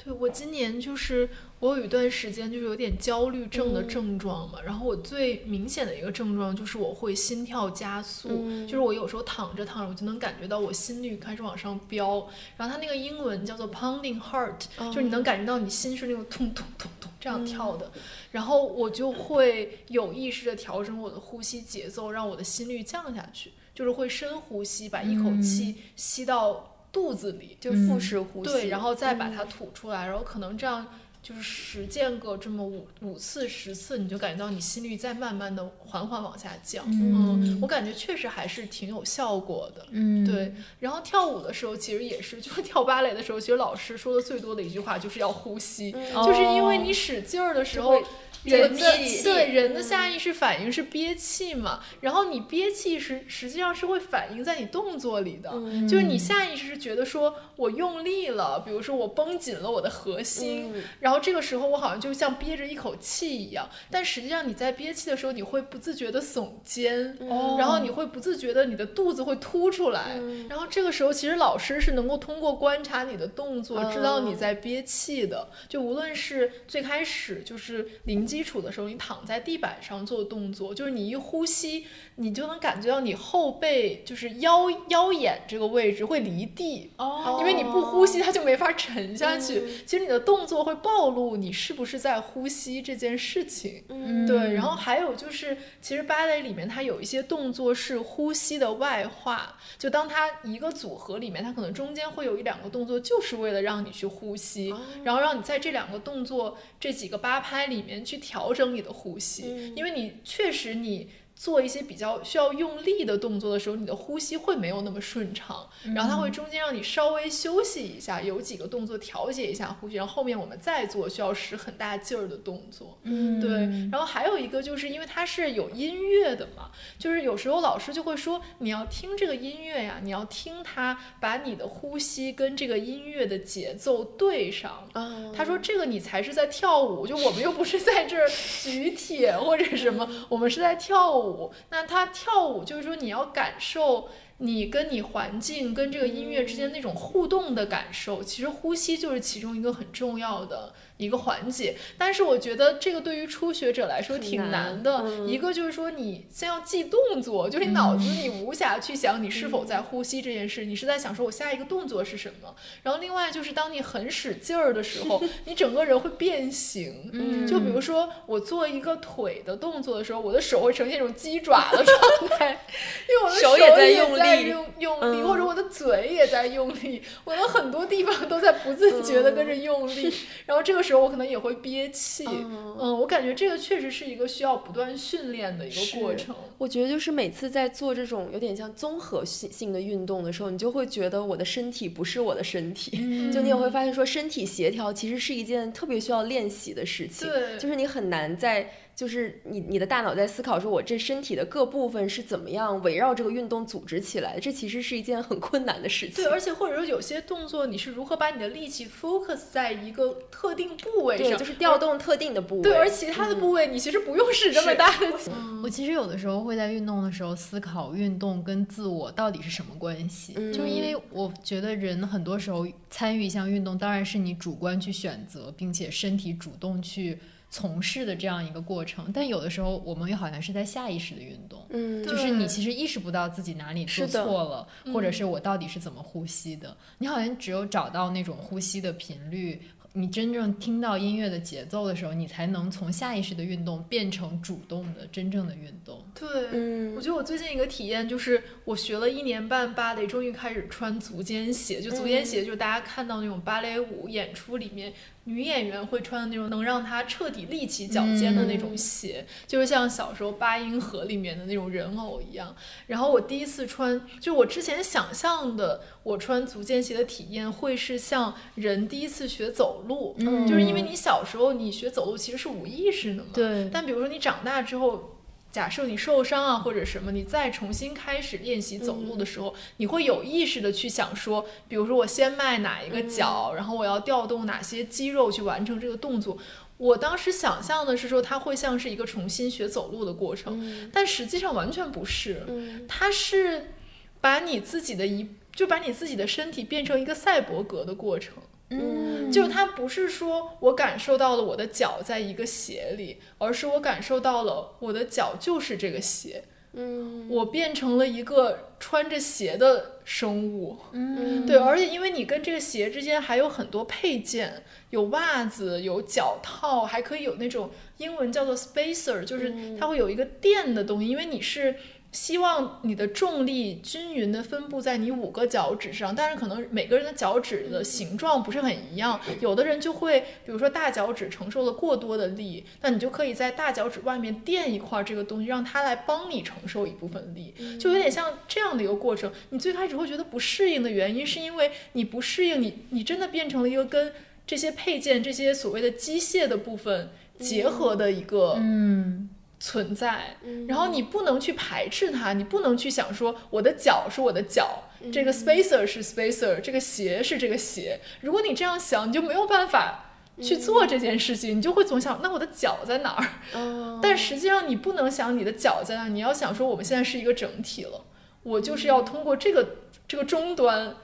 [0.04, 3.74] 对我今年就是我有一段时间就是有点焦虑症嗯。
[3.74, 8.68] 的症状嘛，然后我最明显的一个症状就是我会心跳加速，嗯。
[8.68, 17.92] 就是我有时候躺着躺着我就能感觉到我心率开始往上飙，然后它那个英文叫做 pounding heart，、就是你能感觉到你心是那种咚咚咚咚这样跳的，
[18.32, 30.86] 然后我就会有意识的调整我的呼吸节奏，让我的心率降下去，就是会深呼吸，把一口气吸到肚子里，就腹式呼吸，对，然后再把它吐出来，然后可能这样
[31.24, 36.84] 就是实践个这么五五次十次，你就感觉到你心率在慢慢的缓缓往下降。
[36.88, 39.86] 嗯，我感觉确实还是挺有效果的。
[39.92, 48.04] 嗯，对，然后跳舞的时候其实也是，就是跳芭蕾的时候，其实老师说的最多的一句话就是要呼吸，就是因为你使劲儿的时候会。
[48.44, 55.52] 人的对人的下意识反应是憋气嘛，然后你憋气是实际上是会反映在你动作里的，
[55.88, 75.50] 就是你下意识是觉得说我用力了，比如说我绷紧了我的核心，嗯然后这个时候我好像就像憋着一口气一样，但实际上你在憋气的时候，你会不自觉的耸肩，哦然后你会不自觉的你的肚子会凸出来，然后这个时候其实老师是能够通过观察你的动作，知道你在憋气的。
[75.70, 89.84] 就无论是最开始就是零基础的时候，你躺在地板上做动作，就是你一呼吸，你就能感觉到你后背就是腰腰眼这个位置会离地，哦因为你不呼吸，它就没法沉下去。
[89.86, 93.84] 其实你的动作会暴露你是不是在呼吸这件事情。
[93.90, 123.00] 嗯对，然后还有就是，其实芭蕾里面它有一些动作是呼吸的外化，就当它一个组合里面，它可能中间会有一两个动作，就是为了让你去呼吸，然后让你在这两个动作这几个八拍里面去调整你的呼吸，因为你确实你做一些比较需要用力的动作的时候，你的呼吸会没有那么顺畅，然后它会中间让你稍微休息一下，有几个动作调节一下呼吸，然后后面我们再做需要使很大劲儿的动作。
[123.04, 123.52] 嗯，对，
[123.92, 134.88] 然后还有一个就是因为它是有音乐的嘛，就是有时候老师就会说你要听这个音乐呀，你要听它把你的呼吸跟这个音乐的节奏对上。
[134.94, 138.30] 啊，他说这个你才是在跳舞，就我们又不是在这儿
[138.62, 141.31] 举铁或者什么，我们是在跳舞。
[141.70, 144.10] 那他跳舞就是说你要感受。
[144.44, 151.76] 你跟你环境跟这个音乐之间那种互动的感受，其实呼吸就是其中一个很重要的一个环节。
[151.98, 154.98] 但是我觉得这个对于初学者来说挺难难的。
[155.06, 162.54] 嗯一个就是说你先要记动作，就是你脑子你无暇去想你是否在呼吸这件事，你是在想说我下一个动作是什么。
[162.84, 167.10] 然后另外就是当你很使劲儿的时候， 你整个人会变形。
[167.14, 172.66] 嗯就比如说我做一个腿的动作的时候，我的手会呈现一种鸡爪的状态，
[173.08, 180.14] 因为我的手也也在用力用用力，嗯或者我的嘴也在用力，我的很多地方都在不自觉的跟着用力，
[180.46, 182.26] 然后这个时候我可能也会憋气。
[182.28, 186.36] 嗯嗯，我感觉这个确实是一个需要不断训练的一个过程。
[186.58, 198.74] 我觉得就是每次在做这种有点像综合性性的运动的时候，你就会觉得我的身体不是我的身体，嗯就你也会发现说身体协调其实是一件特别需要练习的事情，对就是你很难在。
[199.02, 206.24] 就是你，你的大脑在思考说，我这身体的各部分是怎么样围绕这个运动组织起来的，这其实是一件很困难的事情。
[206.24, 212.62] 对，而且或者说有些动作，你是如何把你的力气 focus 在一个特定部位对，上，就是调动特定的部位。
[212.62, 215.34] 对，而其他的部位你其实不用使这么大的 劲。
[215.64, 227.18] 我其实有的时候会在运动的时候思考运动跟自我到底是什么关系，嗯就是因为我觉得人很多时候参与一项运动，当然是你主观去选择，并且身体主动去
[227.52, 231.64] 从事的这样一个过程，但有的时候我们又好像是在下意识的运动。
[231.70, 236.76] 嗯，就是你其实意识不到自己哪里做错了，或者嗯是我到底是怎么呼吸的。
[236.98, 239.62] 你好像只有找到那种呼吸的频率，
[239.94, 246.02] 你真正听到音乐的节奏的时候，你才能从下意识的运动变成主动的真正的运动。
[246.14, 251.82] 对，嗯我觉得我最近一个体验就是，我学了一年半芭蕾，终于开始穿足尖鞋。
[251.82, 254.94] 就足尖鞋，就是大家看到那种芭蕾舞演出里面
[255.26, 262.56] 女演员会穿的那种能让她彻底立起脚尖的那种鞋，就是像小时候八音盒里面的那种人偶一样。
[262.88, 275.18] 然后我第一次穿，就我之前想象的，我穿足尖鞋的体验会是像人第一次学走路，嗯就是因为你小时候你学走路其实是无意识的嘛，对但比如说你长大之后，
[275.52, 286.38] 假设你受伤啊或者什么，你再重新开始练习走路的时候，你会有意识的去想说，比如说我先迈哪一个脚，然后我要调动哪些肌肉去完成这个动作。
[286.78, 292.44] 我当时想象的是说，它会像是一个重新学走路的过程，但实际上完全不是。
[292.48, 293.74] 嗯它是
[294.20, 298.34] 把你自己的一，就把你自己的身体变成一个赛博格的过程。
[298.72, 310.78] 嗯就是它不是说我感受到了我的脚在一个鞋里，而是我感受到了我的脚就是这个鞋，嗯我变成了一个穿着鞋的生物。
[310.92, 321.76] 嗯对，而且因为你跟这个鞋之间还有很多配件，有袜子，有脚套，还可以有那种英文叫做 spacer，就是它会有一个垫的东西，因为你是。
[322.12, 339.32] 希望你的重力均匀的分布在你五个脚趾上，但是可能每个人的脚趾的形状不是很一样，有的人就会，比如说大脚趾承受了过多的力，那你就可以在大脚趾外面垫一块这个东西，让它来帮你承受一部分力，就有点像这样的一个过程。
[339.52, 344.14] 你最开始会觉得不适应的原因，是因为你不适应，你你真的变成了一个跟
[344.46, 349.30] 这些配件、这些所谓的机械的部分结合的一个嗯，
[349.64, 358.00] 存在，然后你不能去排斥它，你不能去想说我的脚是我的脚，这个 spacer 是 spacer，这个鞋是这个鞋。
[358.22, 363.30] 如果你这样想，你就没有办法去做这件事情，你就会总想那我的脚在哪儿？
[363.54, 368.04] 哦但实际上你不能想你的脚在哪，你要想说我们现在是一个整体了，
[368.42, 369.76] 我就是要通过这个
[370.08, 370.96] 这个终端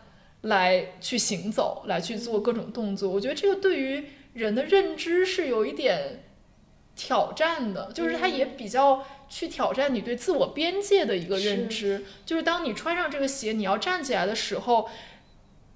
[0.41, 3.07] 来去行走，来去做各种动作。
[3.07, 6.23] 我觉得这个对于人的认知是有一点
[6.97, 12.03] 挑战的，就是它也比较去挑战你对自我边界的一个认知。
[12.25, 14.89] 就是当你穿上这个鞋，你要站起来的时候。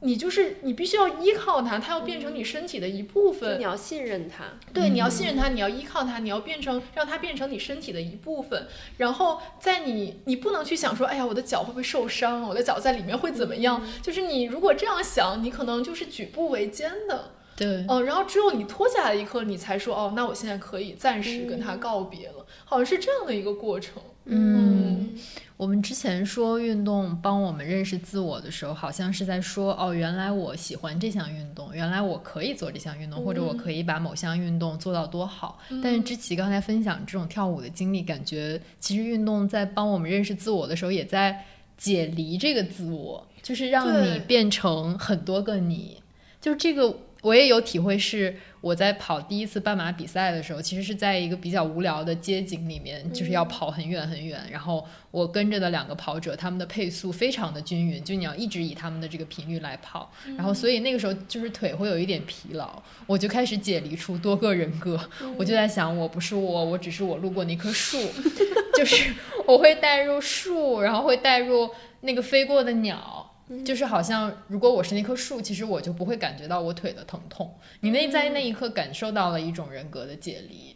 [0.04, 3.52] 你就是你必须要依靠它，它要变成你身体的一部分。
[3.52, 4.46] 就你要信任它。
[4.74, 8.66] 对，你要信任它，你要依靠它，你要变成让它变成你身体的一部分。
[8.98, 12.42] 然后在你，你不能去想说，哎呀，我的脚会不会受伤？
[12.42, 13.88] 我的脚在里面会怎么样？
[14.02, 17.34] 就是你如果这样想，你可能就是举步维艰的。
[17.56, 24.02] 对，哦，然后只有你脱下来一刻，你才说，哦，那我现在可以暂时跟他告别了，好像是这样的一个过程。
[24.26, 25.16] 嗯，
[25.58, 35.60] 我们之前说运动帮我们认识自我的时候，好像是在说哦，原来我喜欢这项运动，原来我可以做这项运动，或者我可以把某项运动做到多好。
[35.84, 45.98] 但是知琪刚才分享这种跳舞的经历，感觉其实运动在帮我们认识自我的时候，也在解离这个自我，就是让你变成很多个你。
[46.40, 48.36] 就这个我也有体会是。
[48.62, 54.40] 我在跑第一次半马比赛的时候，其实是在一个比较无聊的街景里面，就是要跑很远很远。
[54.52, 60.12] 然后我跟着的两个跑者，他们的配速非常的均匀，就你要一直以他们的这个频率来跑。
[60.38, 65.10] 然后所以那个时候就是腿会有一点疲劳，我就开始解离出多个人格。
[65.38, 67.98] 我就在想，我不是我，我只是我路过那棵树，
[68.78, 69.12] 就是
[69.48, 71.68] 我会带入树，然后会带入
[72.02, 73.31] 那个飞过的鸟。
[73.66, 77.54] 就是好像，如果我是那棵树，其实我就不会感觉到我腿的疼痛。
[77.82, 80.76] 你内在那一刻感受到了一种人格的解离，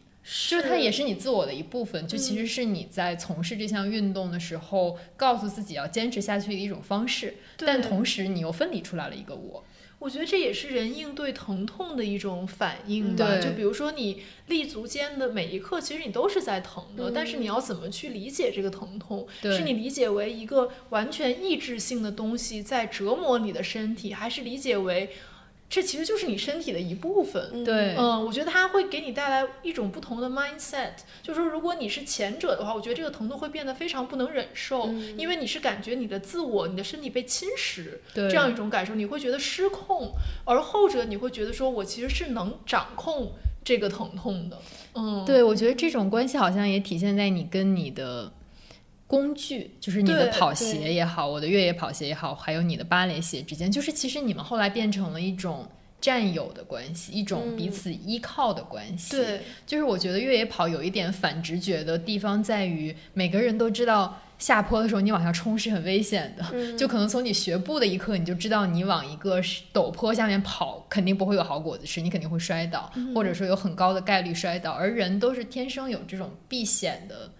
[0.50, 2.08] 就是它也是你自我的一部分。
[2.08, 7.36] 就其实是你在从事这项运动的时候，告诉自己要坚持下去的一种方式。
[7.58, 9.64] 但同时，你又分离出来了一个我。
[10.06, 13.40] 我觉得这也是人应对疼痛的一种反应吧。
[13.40, 19.28] 就比如说你立足间的每一刻，其实你都是在疼的，但是你要怎么去理解这个疼痛？
[19.42, 25.10] 是你理解为一个完全抑制性的东西在折磨你的身体，还是理解为？
[25.68, 30.92] 这其实就是你身体的一部分，对，嗯，我觉得它会给你带来一种不同的 mindset。
[31.24, 34.88] 就是说，如果你是前者的话，我觉得这个疼痛会变得非常不能忍受，
[35.18, 40.12] 因为你是感觉你的自我、你的身体被侵蚀，这样一种感受，你会觉得失控；
[40.46, 44.62] 而后者，你会觉得说我其实是能掌控这个疼痛的。
[44.94, 48.32] 嗯，对，我觉得这种关系好像也体现在你跟你的。
[49.08, 55.68] 工具就是你的跑鞋也好，我的越野跑鞋也好，还有你的芭蕾鞋之间，就是其实你们后来变成了一种
[56.02, 59.16] 战友的关系，一种彼此依靠的关系。
[59.16, 69.40] 对，就是我觉得越野跑有一点反直觉的地方在于，每个人都知道下坡的时候你往下冲是很危险的，就可能从你学步的一刻你就知道你往一个
[69.72, 77.32] 陡坡下面跑肯定不会有好果子吃，你肯定会摔倒，或者说有很高的概率摔倒，而人都是天生有这种避险的。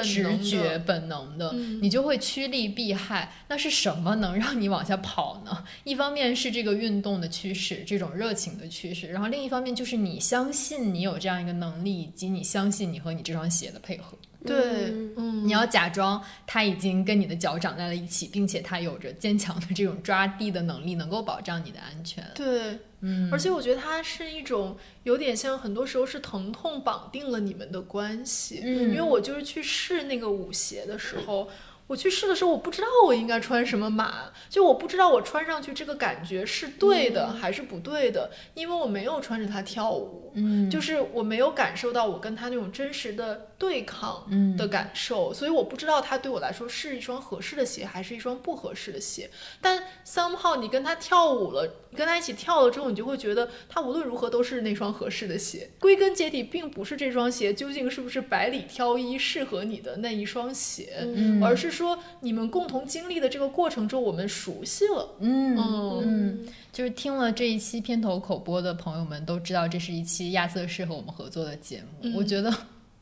[0.00, 3.32] 直觉本能的，你就会趋利避害。
[3.48, 5.64] 那是什么能让你往下跑呢？
[5.84, 14.16] 一方面是这个运动的趋势，这种热情的趋势；然后另一方面就是你相信你有这样一个能力，以及你相信你和你这双鞋的配合。
[14.44, 22.24] 对，嗯，你要假装它已经跟你的脚长在了一起，并且它有着坚强的这种抓地的能力，能够保障你的安全。
[22.34, 28.60] 对，嗯，而且我觉得它是一种有点像，很多时候是疼痛绑定了你们的关系。
[28.62, 31.48] 嗯，因为我就是去试那个舞鞋的时候。
[31.88, 44.26] 我去试的时候，我不知道我应该穿什么码，就我不知道我穿上去这个感觉是对的还是不对的，因为我没有穿着它跳舞，嗯，就是我没有感受到我跟他那种真实的对抗
[44.56, 49.28] 的感受，所以我不知道他对我来说是一双合适的鞋还是一双不合适的鞋。
[49.60, 55.68] 但 somehow 你跟他跳舞了，你跟他一起跳了之后，你就会觉得他无论如何都是那双合适的鞋。
[55.78, 61.06] 归根结底，并不是这双鞋究竟是不是百里挑一适合你的那一双鞋，
[61.42, 61.82] 而是说。
[61.82, 65.16] 说你们共同经历的这个过程中，我们熟悉了。
[65.18, 72.16] 嗯嗯，就是听了这一期片头口播的朋友们都知道，这是一期亚瑟士和我们合作的节目。
[72.16, 72.50] 我觉得，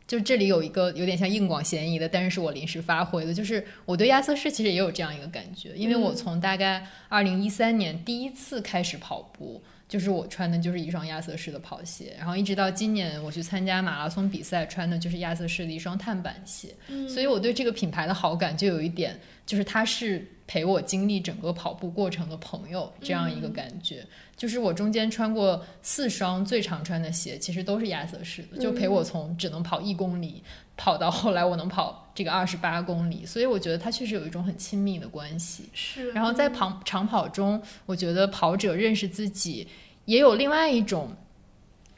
[0.09, 9.63] 就这里有一个有点像硬广嫌疑的，但是是我临时发挥的，就是我对亚瑟士其实也有这样一个感觉，因为我从大概二零一三年第一次开始跑步。
[9.91, 16.69] 就是我穿的就是一双亚瑟士的跑鞋，然后一直到今年我去参加马拉松比赛，穿的就是亚瑟士的一双碳板鞋。
[17.09, 24.07] 所以我对这个品牌的好感就有一点，就是它是陪我经历整个跑步过程的朋友这样一个感觉。
[24.37, 30.45] 就是我中间穿过四双最常穿的鞋，其实都是亚瑟士的，就陪我从只能跑一公里。
[30.77, 35.69] 跑到后来，我能跑这个二十八公里，所以我觉得它确实有一种很亲密的关系。
[35.73, 39.69] 是，然后在跑长跑中，我觉得跑者认识自己
[40.05, 41.17] 也有另外一种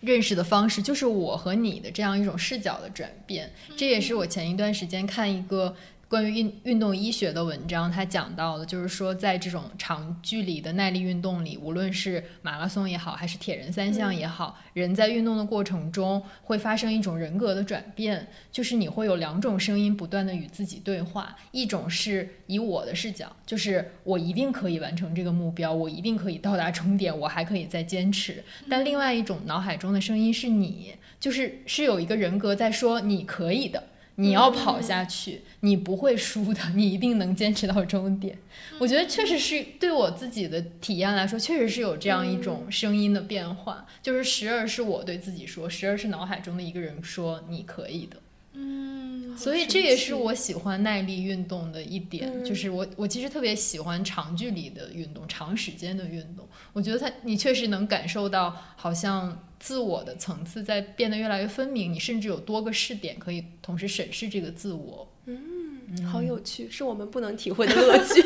[0.01, 3.53] 认识的方式，就是我和你的这样一种视角的转变。
[3.77, 5.75] 这也是我前一段时间看一个。
[6.13, 28.45] 关于运运动医学的文章，他讲到的，就是说，在这种长距离的耐力运动里，无论是马拉松也好，还是铁人三项也好，人在运动的过程中会发生一种人格的转变，就是你会有两种声音不断的与自己对话，一种是以我的视角，就是我一定可以完成这个目标，我一定可以到达终点，我还可以再坚持。
[28.69, 33.83] 但另外一种脑海中的声音是你，就是是有一个人格在说你可以的。
[34.17, 38.39] 你要跑下去，你不会输的，你一定能坚持到终点。
[38.79, 48.17] 我觉得确实是对我自己的体验来说，确实是有这样一种声音的变化，就是时而是我对自己说，时而是脑海中的一个人说你可以的。
[48.55, 56.47] 嗯，所以这也是我喜欢耐力运动的一点，嗯就是我我其实特别喜欢长距离的运动，长时间的运动。
[56.75, 65.09] 我觉得它你确实能感受到，好像自我的层次在变得越来越分明，你甚至有多个视点可以同时审视这个自我。
[65.27, 68.21] 嗯，好有趣，是我们不能体会的乐趣。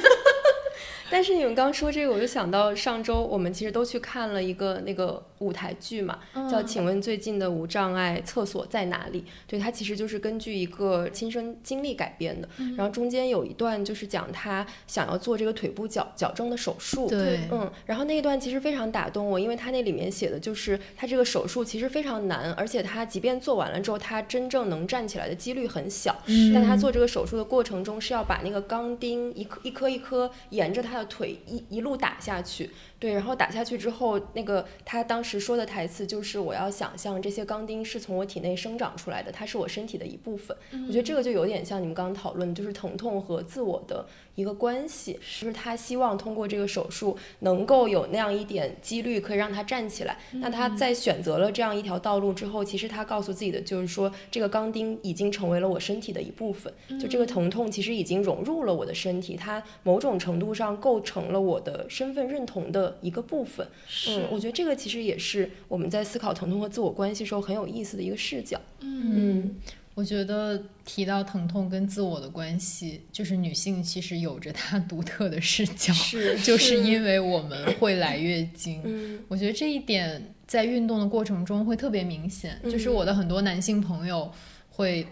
[1.11, 9.23] 但是你们刚说这个，我就想到上周我们其实都去看了一个那个舞台剧嘛，叫《请问最近的无障碍厕所在哪里》。
[9.47, 12.49] 对，它其实就是根据一个亲身经历改编的。
[12.77, 17.09] 然后中间有一段就是讲他想要做这个腿部矫矫正的手术。
[17.09, 26.17] 对，嗯，然后那一段其实非常打动我，因为他那里面写的就是他这个手术其实非常难，而且他即便做完了之后，他真正能站起来的几率很小。
[26.27, 32.71] 嗯但他做这个手术的过程中是要把那个钢钉一颗一颗一颗沿着他的腿一一路打下去。
[33.07, 40.57] 对，然后打下去之后，那个他当时说的台词就是：“我要想象这些钢钉是从我体内生长出来的，它是我身体的一部分。
[40.89, 44.05] 我觉得这个就有点像你们刚刚讨论的，就是疼痛和自我的
[44.35, 50.19] 一个关系，就是他希望通过这个手术能够有那样一点几率可以让他站起来。
[50.33, 63.67] 那他在选择了这样一条道路之后，其实他告诉自己的就是说，这个钢钉已经成为了我身体的一部分，就这个疼痛其实已经融入了我的身体，它某种程度上构成了我的身份认同的一个部分。
[64.09, 68.61] 嗯，我觉得这个其实也是我们在思考疼痛和自我关系时候很有意思的一个视角。
[68.81, 69.55] 嗯
[69.95, 78.83] 我觉得提到疼痛跟自我的关系，就是女性其实有着她独特的视角，是就是因为我们会来月经。
[78.85, 84.31] 嗯我觉得这一点在运动的过程中会特别明显，就是我的很多男性朋友
[84.71, 85.07] 会。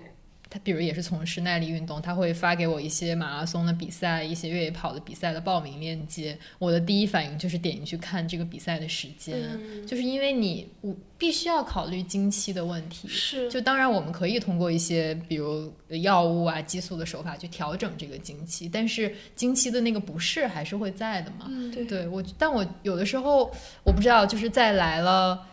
[0.55, 6.39] 他比如也是从事耐力运动，他会发给我一些马拉松的比赛、一些越野跑的比赛的报名链接。
[6.61, 13.09] 我的第一反应就是点进去看这个比赛的时间，嗯就是因为你我必须要考虑经期的问题。
[13.09, 21.47] 是就当然我们可以通过一些比如药物啊、激素的手法去调整这个经期，但是经期的那个不适还是会在的嘛。
[21.49, 23.51] 嗯对对我，但我有的时候
[23.83, 25.45] 我不知道，就是在来了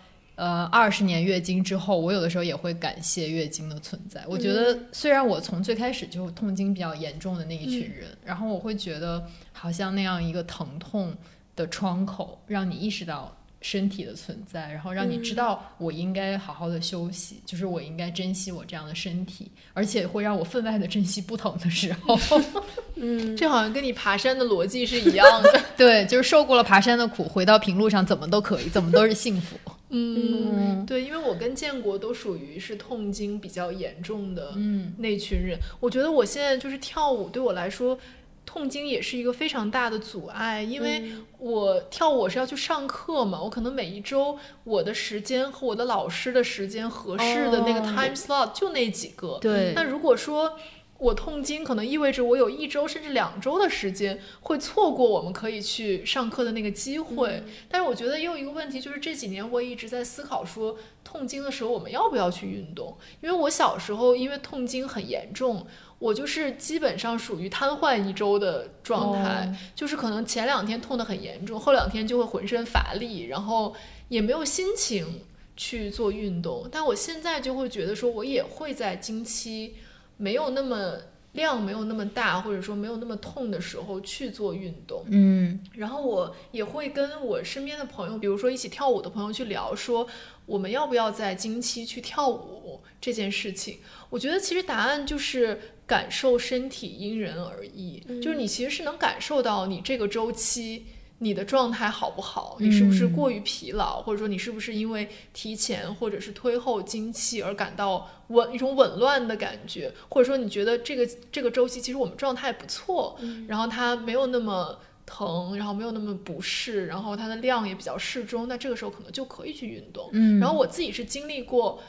[0.41, 4.23] 呃二十年月经之后，我有的时候也会感谢月经的存在。
[4.27, 9.23] 我觉得虽然我从最开始就痛经比较严重的那一群人，然后我会觉得
[9.53, 11.15] 好像那样一个疼痛
[11.55, 13.37] 的窗口，让你意识到。
[13.63, 22.17] 身体的存在，然后让你知道我应该好好的休息，就是我应该珍惜我这样的身体，而且会让我分外的珍惜不疼的时候。
[22.97, 25.61] 嗯，这好像跟你爬山的逻辑是一样的。
[25.77, 29.55] 对，就是受过了爬山的苦，回到平路上怎么都可以，怎么都是幸福。
[29.93, 35.59] 嗯，对，因为我跟建国都属于是痛经比较严重的嗯那群人。
[35.79, 37.97] 我觉得我现在就是跳舞，对我来说，
[38.45, 49.37] 痛经也是一个非常大的阻碍，因为嗯我跳舞我是要去上课嘛，我可能每一周我的时间和我的老师的时间合适的那个哦 time slot 就那几个。
[49.41, 50.57] 对那如果说
[51.01, 57.43] 我痛经，可能意味着我有一周甚至两周的时间会错过我们可以去上课的那个机会。
[57.67, 62.95] 但是我觉得也有一个问题，就是这几年我一直在思考说，痛经的时候我们要不要去运动？
[63.19, 65.65] 因为我小时候因为痛经很严重。
[65.97, 73.75] 我就是基本上属于瘫痪一周的状态，哦就是可能前两天痛得很严重，后两天就会浑身乏力，然后
[74.09, 75.21] 也没有心情
[75.55, 76.67] 去做运动。
[76.71, 79.75] 但我现在就会觉得说，我也会在经期
[80.21, 80.97] 没有那么
[81.33, 85.03] 量没有那么大，或者说没有那么痛的时候去做运动。
[85.07, 90.07] 嗯然后我也会跟我身边的朋友，比如说一起跳舞的朋友去聊，说
[90.45, 93.79] 我们要不要在经期去跳舞这件事情。
[94.11, 100.85] 我觉得其实答案就是感受身体因人而异，就是你其实是能感受到你这个周期。
[101.23, 102.57] 你的状态好不好？
[102.59, 113.15] 你是不是过于疲劳，或者说你是不是因为提前或者是推后经期而感到紊一种紊乱的感觉，或者说你觉得这个这个周期其实我们状态不错，
[113.47, 120.09] 然后它没有那么疼，然后没有那么不适，然后它的量也比较适中，那这个时候可能就可以去运动。
[120.13, 121.79] 嗯然后我自己是经历过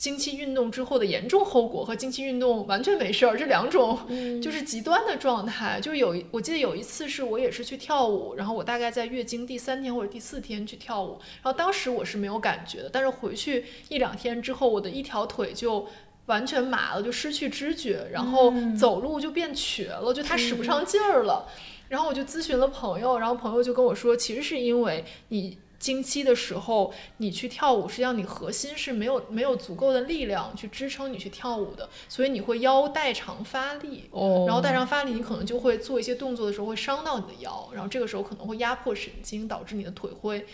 [0.00, 3.98] 经期运动之后的严重后果和经期运动完全没事儿这两种
[4.42, 5.78] 就是极端的状态。
[5.80, 15.86] 就是有我记得有一次是我也是去跳舞，然后我大概在月经第三天或者第四天去跳舞，然后当时我是没有感觉的，但是回去一两天之后，我的一条腿就。
[16.26, 21.48] 完全麻了，就失去知觉，然后走路就变瘸了，就它使不上劲儿了。
[21.88, 34.08] 然后我就咨询了朋友，然后朋友就跟我说，其实是因为你经期的时候，你去跳舞，实际上你核心是没有没有足够的力量去支撑你去跳舞的，所以你会腰代偿发力。
[34.10, 40.46] 哦然后代偿发力，你可能就会做一些动作的时候会伤到你的腰，然后这个时候可能会压迫神经，导致你的腿会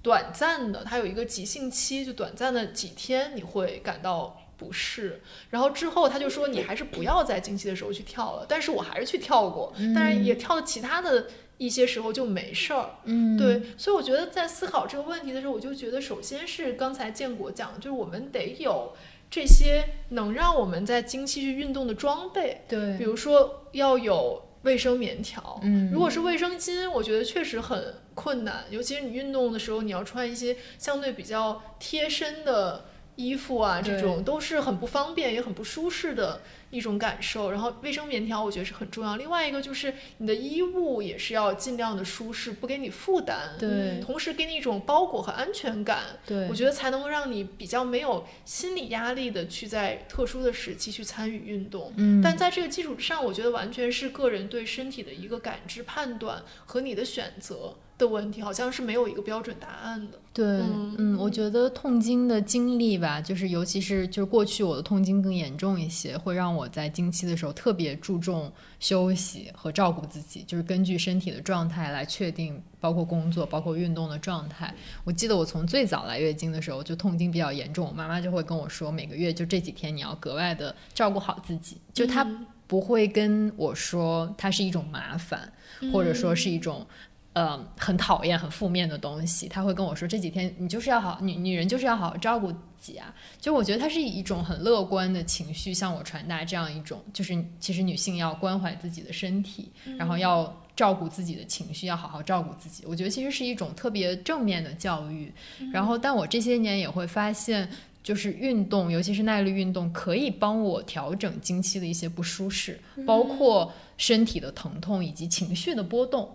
[0.00, 5.20] 短暂的，它有一个急性期，就短暂的几天你会感到不适。
[5.50, 11.28] 然后之后他就说你还是不要在经期的时候去跳了，但是我还是去跳过，但是也跳了其他的
[11.64, 12.90] 一些时候就没事儿。
[13.04, 18.92] 嗯，对，所以我觉得在思考这个问题的时候，我就觉得首先是刚才建国讲的，就是我们得有
[19.30, 25.90] 这些能让我们在经期去运动的装备，对，比如说要有卫生棉条，嗯。
[25.92, 32.84] 如果是卫生巾，我觉得确实很困难，尤其是你运动的时候，你要穿一些相对比较贴身的
[33.16, 36.40] 衣服啊，这种都是很不方便也很不舒适的
[36.72, 37.52] 一种感受。
[37.52, 39.14] 然后卫生棉条我觉得是很重要。
[39.14, 46.18] 另外一个就是你的衣物也是要尽量的舒适，不给你负担，对同时给你一种包裹和安全感。
[46.26, 51.92] 对，我觉得才能够让你比较没有心理压力的去在特殊的时期去参与运动。
[51.96, 60.18] 嗯，但在这个基础之上，我觉得完全是个人对身体的一个感知、判断和你的选择的问题，好像是没有一个标准答案的。
[60.34, 68.50] 对，嗯嗯，我觉得痛经的经历吧，就是尤其是就是过去我的痛经更严重一些，会让我在经期的时候特别注重
[68.80, 74.74] 休息和照顾自己，就是根据身体的状态来确定，包括工作、包括运动的状态。
[75.04, 85.52] 我记得我从最早来月经的时候就痛经比较严重，我妈妈就会跟我说，每个月就这几天你要格外的照顾好自己，就她嗯不会跟我说它是一种麻烦，
[85.92, 86.86] 或者说是一种。
[87.34, 93.14] 呃，很讨厌、很负面的东西，他会跟我说这几天你就是要好，女女人就是要好好照顾自己啊。
[93.40, 102.84] 就我觉得他是以一种很乐观的情绪向我传达这样一种，就是其实女性要关怀自己的身体，然后要照顾自己的情绪，要好好照顾自己。
[102.86, 105.32] 我觉得其实是一种特别正面的教育。
[105.72, 107.68] 然后，但我这些年也会发现。
[108.02, 112.76] 就是运动，尤其是耐力运动，可以帮我调整经期的一些不舒适，
[113.06, 116.28] 包括身体的疼痛以及情绪的波动。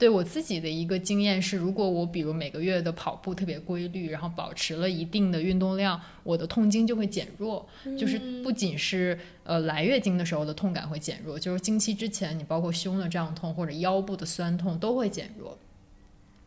[0.00, 7.68] 对我自己的一个经验是，如果我比如每个月的跑步特别规律，然后保持了一定的运动量，我的痛经就会减弱。
[7.98, 15.58] 就是不仅是呃来月经的时候的痛感会减弱，就是经期之前，你包括胸的胀痛或者腰部的酸痛都会减弱。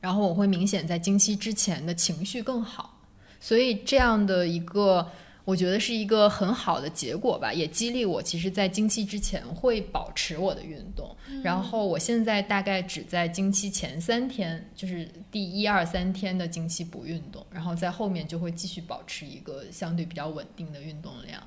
[0.01, 2.99] 然后我会明显在经期之前的情绪更好，
[3.39, 5.07] 所以这样的一个。
[5.45, 8.21] 我觉得是一个很好的结果吧，也激励我。
[8.21, 21.41] 其实，在经期之前会保持我的运动，然后我现在大概只在经期前三天，就是第一二三天的经期不运动，然后在后面就会继续保持一个相对比较稳定的运动量。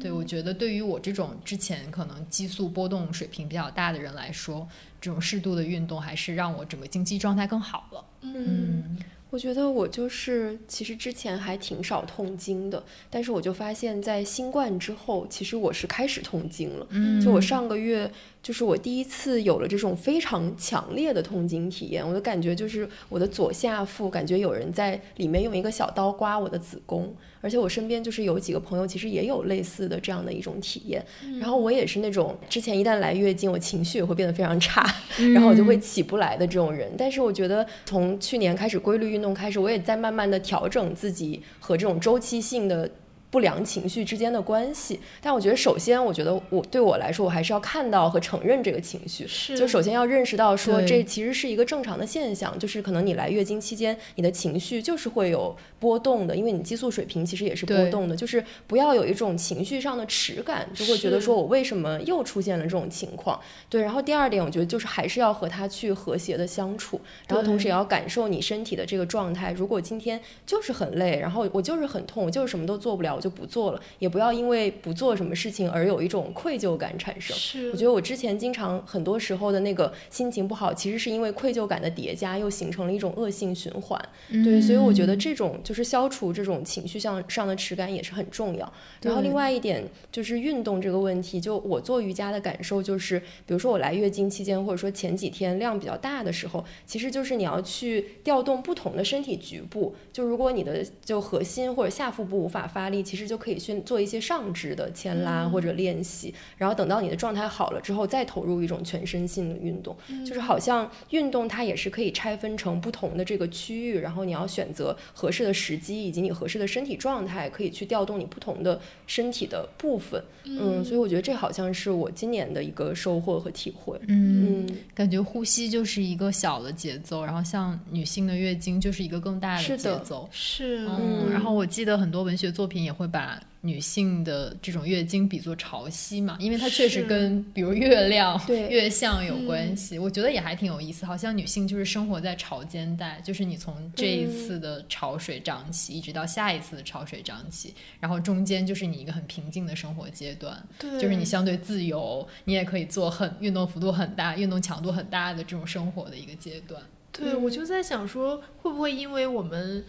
[0.00, 4.66] 对我觉得，对于我这种之前可能激素波动水平比较大的人来说，
[5.00, 8.04] 这种适度的运动还是让我整个经期状态更好了。
[8.20, 8.96] 嗯，
[9.32, 16.86] 我觉得我就是，其实之前还挺少痛经的，但是我就发现，在新冠之后，其实我是开始痛经了。
[16.90, 18.12] 嗯就我上个月，
[18.42, 31.04] 就是我第一次有了这种非常强烈的痛经体验，我的感觉就是我的左下腹感觉有人在里面用一个小刀刮我的子宫，而且我身边就是有几个朋友其实也有类似的这样的一种体验。
[31.38, 34.84] 然后我也是那种之前一旦来月经，我情绪也会变得非常差，
[35.32, 36.90] 然后我就会起不来的这种人。
[36.98, 42.90] 但是我觉得从去年开始规律运动开始，我也在慢慢的调整自己和这种周期性的。
[43.32, 49.26] 不良情绪之间的关系，但我觉得首先，我觉得我对我来说，我还是要看到和承认这个情绪。
[49.26, 58.14] 是就首先要认识到说，这其实是一个正常的现象，就是可能你来月经期间，你的情绪就是会有波动的，因为你激素水平其实也是波动的。
[58.14, 63.40] 就是不要有一种情绪上的耻感，就会觉得说我为什么又出现了这种情况？
[63.70, 63.80] 对。
[63.80, 69.52] 然后第二点，我觉得就是还是要和他去和谐的相处，然后同时也要感受你身体的这个状态。
[69.52, 77.36] 如果今天就是很累，然后我就是很痛，我就是什么都做不了，我就不做了，也不要因为不做什么事情而有一种愧疚感产生。
[77.36, 83.98] 是，我觉得我之前经常很多时候的那个心情不好，其实是因为愧疚感的叠加，又形成了一种恶性循环。
[84.44, 88.70] 对，所以我觉得这种就是消除这种情绪上上的耻感也是很重要。
[89.00, 99.94] 然后另外一点就是运动这个问题，就我做瑜伽的感受就是，比如说我来月经期间，或者说前几天量比较大的时候，其实就是你要去调动不同的身体局部。
[100.12, 109.94] 就如果你的就核心或者下腹部无法发力，其实就可以去做一些上肢的牵拉或者练习，然后等到你的状态好了之后，再投入一种全身性的运动。
[110.24, 120.24] 就是好像运动它也是可以拆分成不同的这个区域，然后你要选择合适的时机以及你合适的身体状态，可以去调动你不同的身体的部分。
[120.44, 124.00] 嗯，所以我觉得这好像是我今年的一个收获和体会。
[124.08, 130.26] 嗯，嗯，感觉呼吸就是一个小的节奏，然后像女性的月经就是一个更大的节奏。
[130.32, 139.98] 是，嗯，嗯然后我记得很多文学作品也会把女性的这种月经比作潮汐嘛，因为它确实跟比如月亮、对月相有关系。
[139.98, 150.60] 我觉得也还挺有意思，好像女性就是生活在潮间带，就是你从这一次的潮水涨起，一直到下一次的潮水涨起，然后中间就是你一个很平静的生活阶段。
[150.78, 156.82] 对，就是你相对自由，你也可以做很运动幅度很大、运动强度很大的这种生活的一个阶段。
[157.12, 159.84] 对，我就在想说，会不会因为我们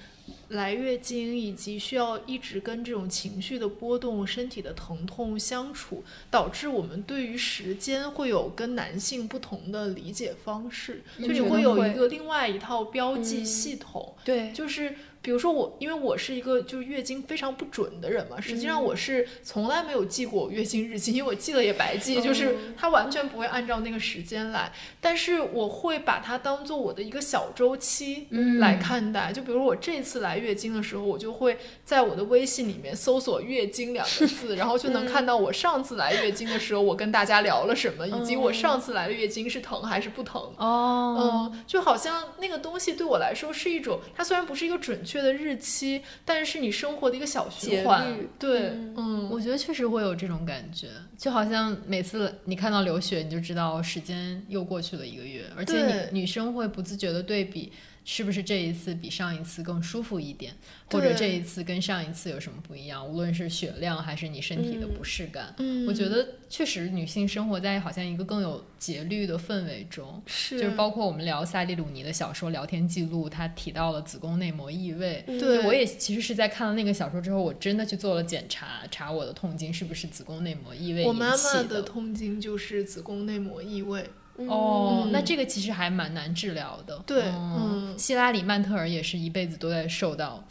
[0.50, 14.16] 来月经，以及需要一直跟这种情绪的波动、身体的疼痛相处，导致我们对于时间会有跟男性不同的理解方式，就你会有一个另外一套标记嗯系统。
[14.24, 24.72] 对，就是比如说我，因为我是一个就是月经非常不准的人嘛，实际上我是从来没有记过我月经日期， 因为我记了也白记，就是它完全不会按照那个时间来。
[25.00, 29.32] 但是我会把它当做我的一个小周期嗯来看待。
[29.32, 40.42] 就比如我这次来月经的时候，我就会在我的微信里面搜索“月经”两个字， 然后就能看到我上次来月经的时候，我跟大家聊了什么，以及我上次来的月经是疼还是不疼。
[40.58, 48.16] 哦，嗯，就好像那个东西对我来说是一种，它虽然不是一个准确的日期，但是你生活的一个小循环。
[48.40, 50.88] 对，嗯嗯，我觉得确实会有这种感觉，
[51.18, 57.72] 就好像每次你看到流血，你就知道时间又过去了一个月，而且对你女生会不自觉的对比。
[58.06, 60.54] 是不是这一次比上一次更舒服一点，
[60.92, 63.08] 或者这一次跟上一次有什么不一样？
[63.08, 70.22] 无论是血量还是你身体的不适感，嗯我觉得确实女性生活在好像一个更有节律的氛围中。
[70.26, 75.24] 是就是包括我们聊萨利鲁尼的小说聊天记录，他提到了子宫内膜异位。
[75.28, 84.10] 嗯对我也其实是在看了那个小说之后，我真的去做了检查，查我的痛经是不是子宫内膜异位我妈妈的痛经就是子宫内膜异位。
[84.38, 85.12] 哦，嗯。
[85.12, 87.02] 那这个其实还蛮难治疗的。
[87.06, 88.00] 对嗯，嗯。
[88.00, 90.44] 希拉里曼特尔也是一辈子都在受到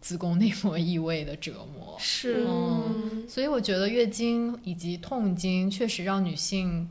[0.00, 1.96] 子宫内膜异位的折磨。
[1.98, 3.26] 是，嗯。
[3.28, 6.88] 所以我觉得月经以及痛经确实让女性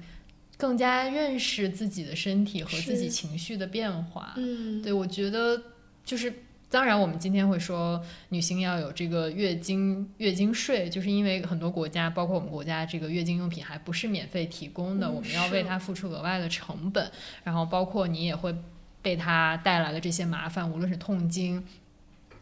[0.58, 4.34] 更加认识自己的身体和自己情绪的变化。
[4.38, 5.62] 嗯，对，我觉得
[6.06, 6.34] 就是，
[6.70, 17.12] 当然我们今天会说女性要有这个月经月经税，就是因为很多国家，包括我们国家，这个月经用品还不是免费提供的，嗯我们要为它付出额外的成本，
[17.44, 18.54] 然后包括你也会
[19.02, 21.64] 被它带来的这些麻烦，无论是痛经。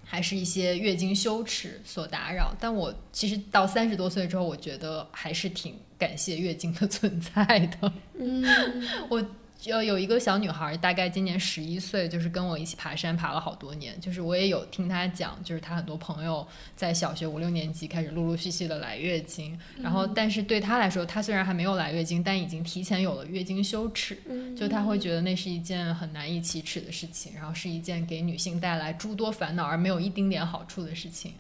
[0.06, 7.44] 还是一些月经羞耻所打扰，但我其实到三十多岁之后，我觉得还是挺感谢月经的存在
[7.82, 7.94] 的。
[8.20, 8.44] 嗯，
[9.10, 9.26] 呃，
[9.72, 14.00] 有一个小女孩，大概今年十一岁，就是跟我一起爬山，爬了好多年。
[14.02, 16.46] 就是我也有听她讲，就是她很多朋友
[16.76, 31.34] 在小学五六年级开始陆陆续续的来月经，然后但是对她来说，她虽然还没有来月经，但已经提前有了月经羞耻，嗯就她会觉得那是一件很难以启齿的事情，然后是一件给女性带来诸多烦恼而没有一丁点好处的事情。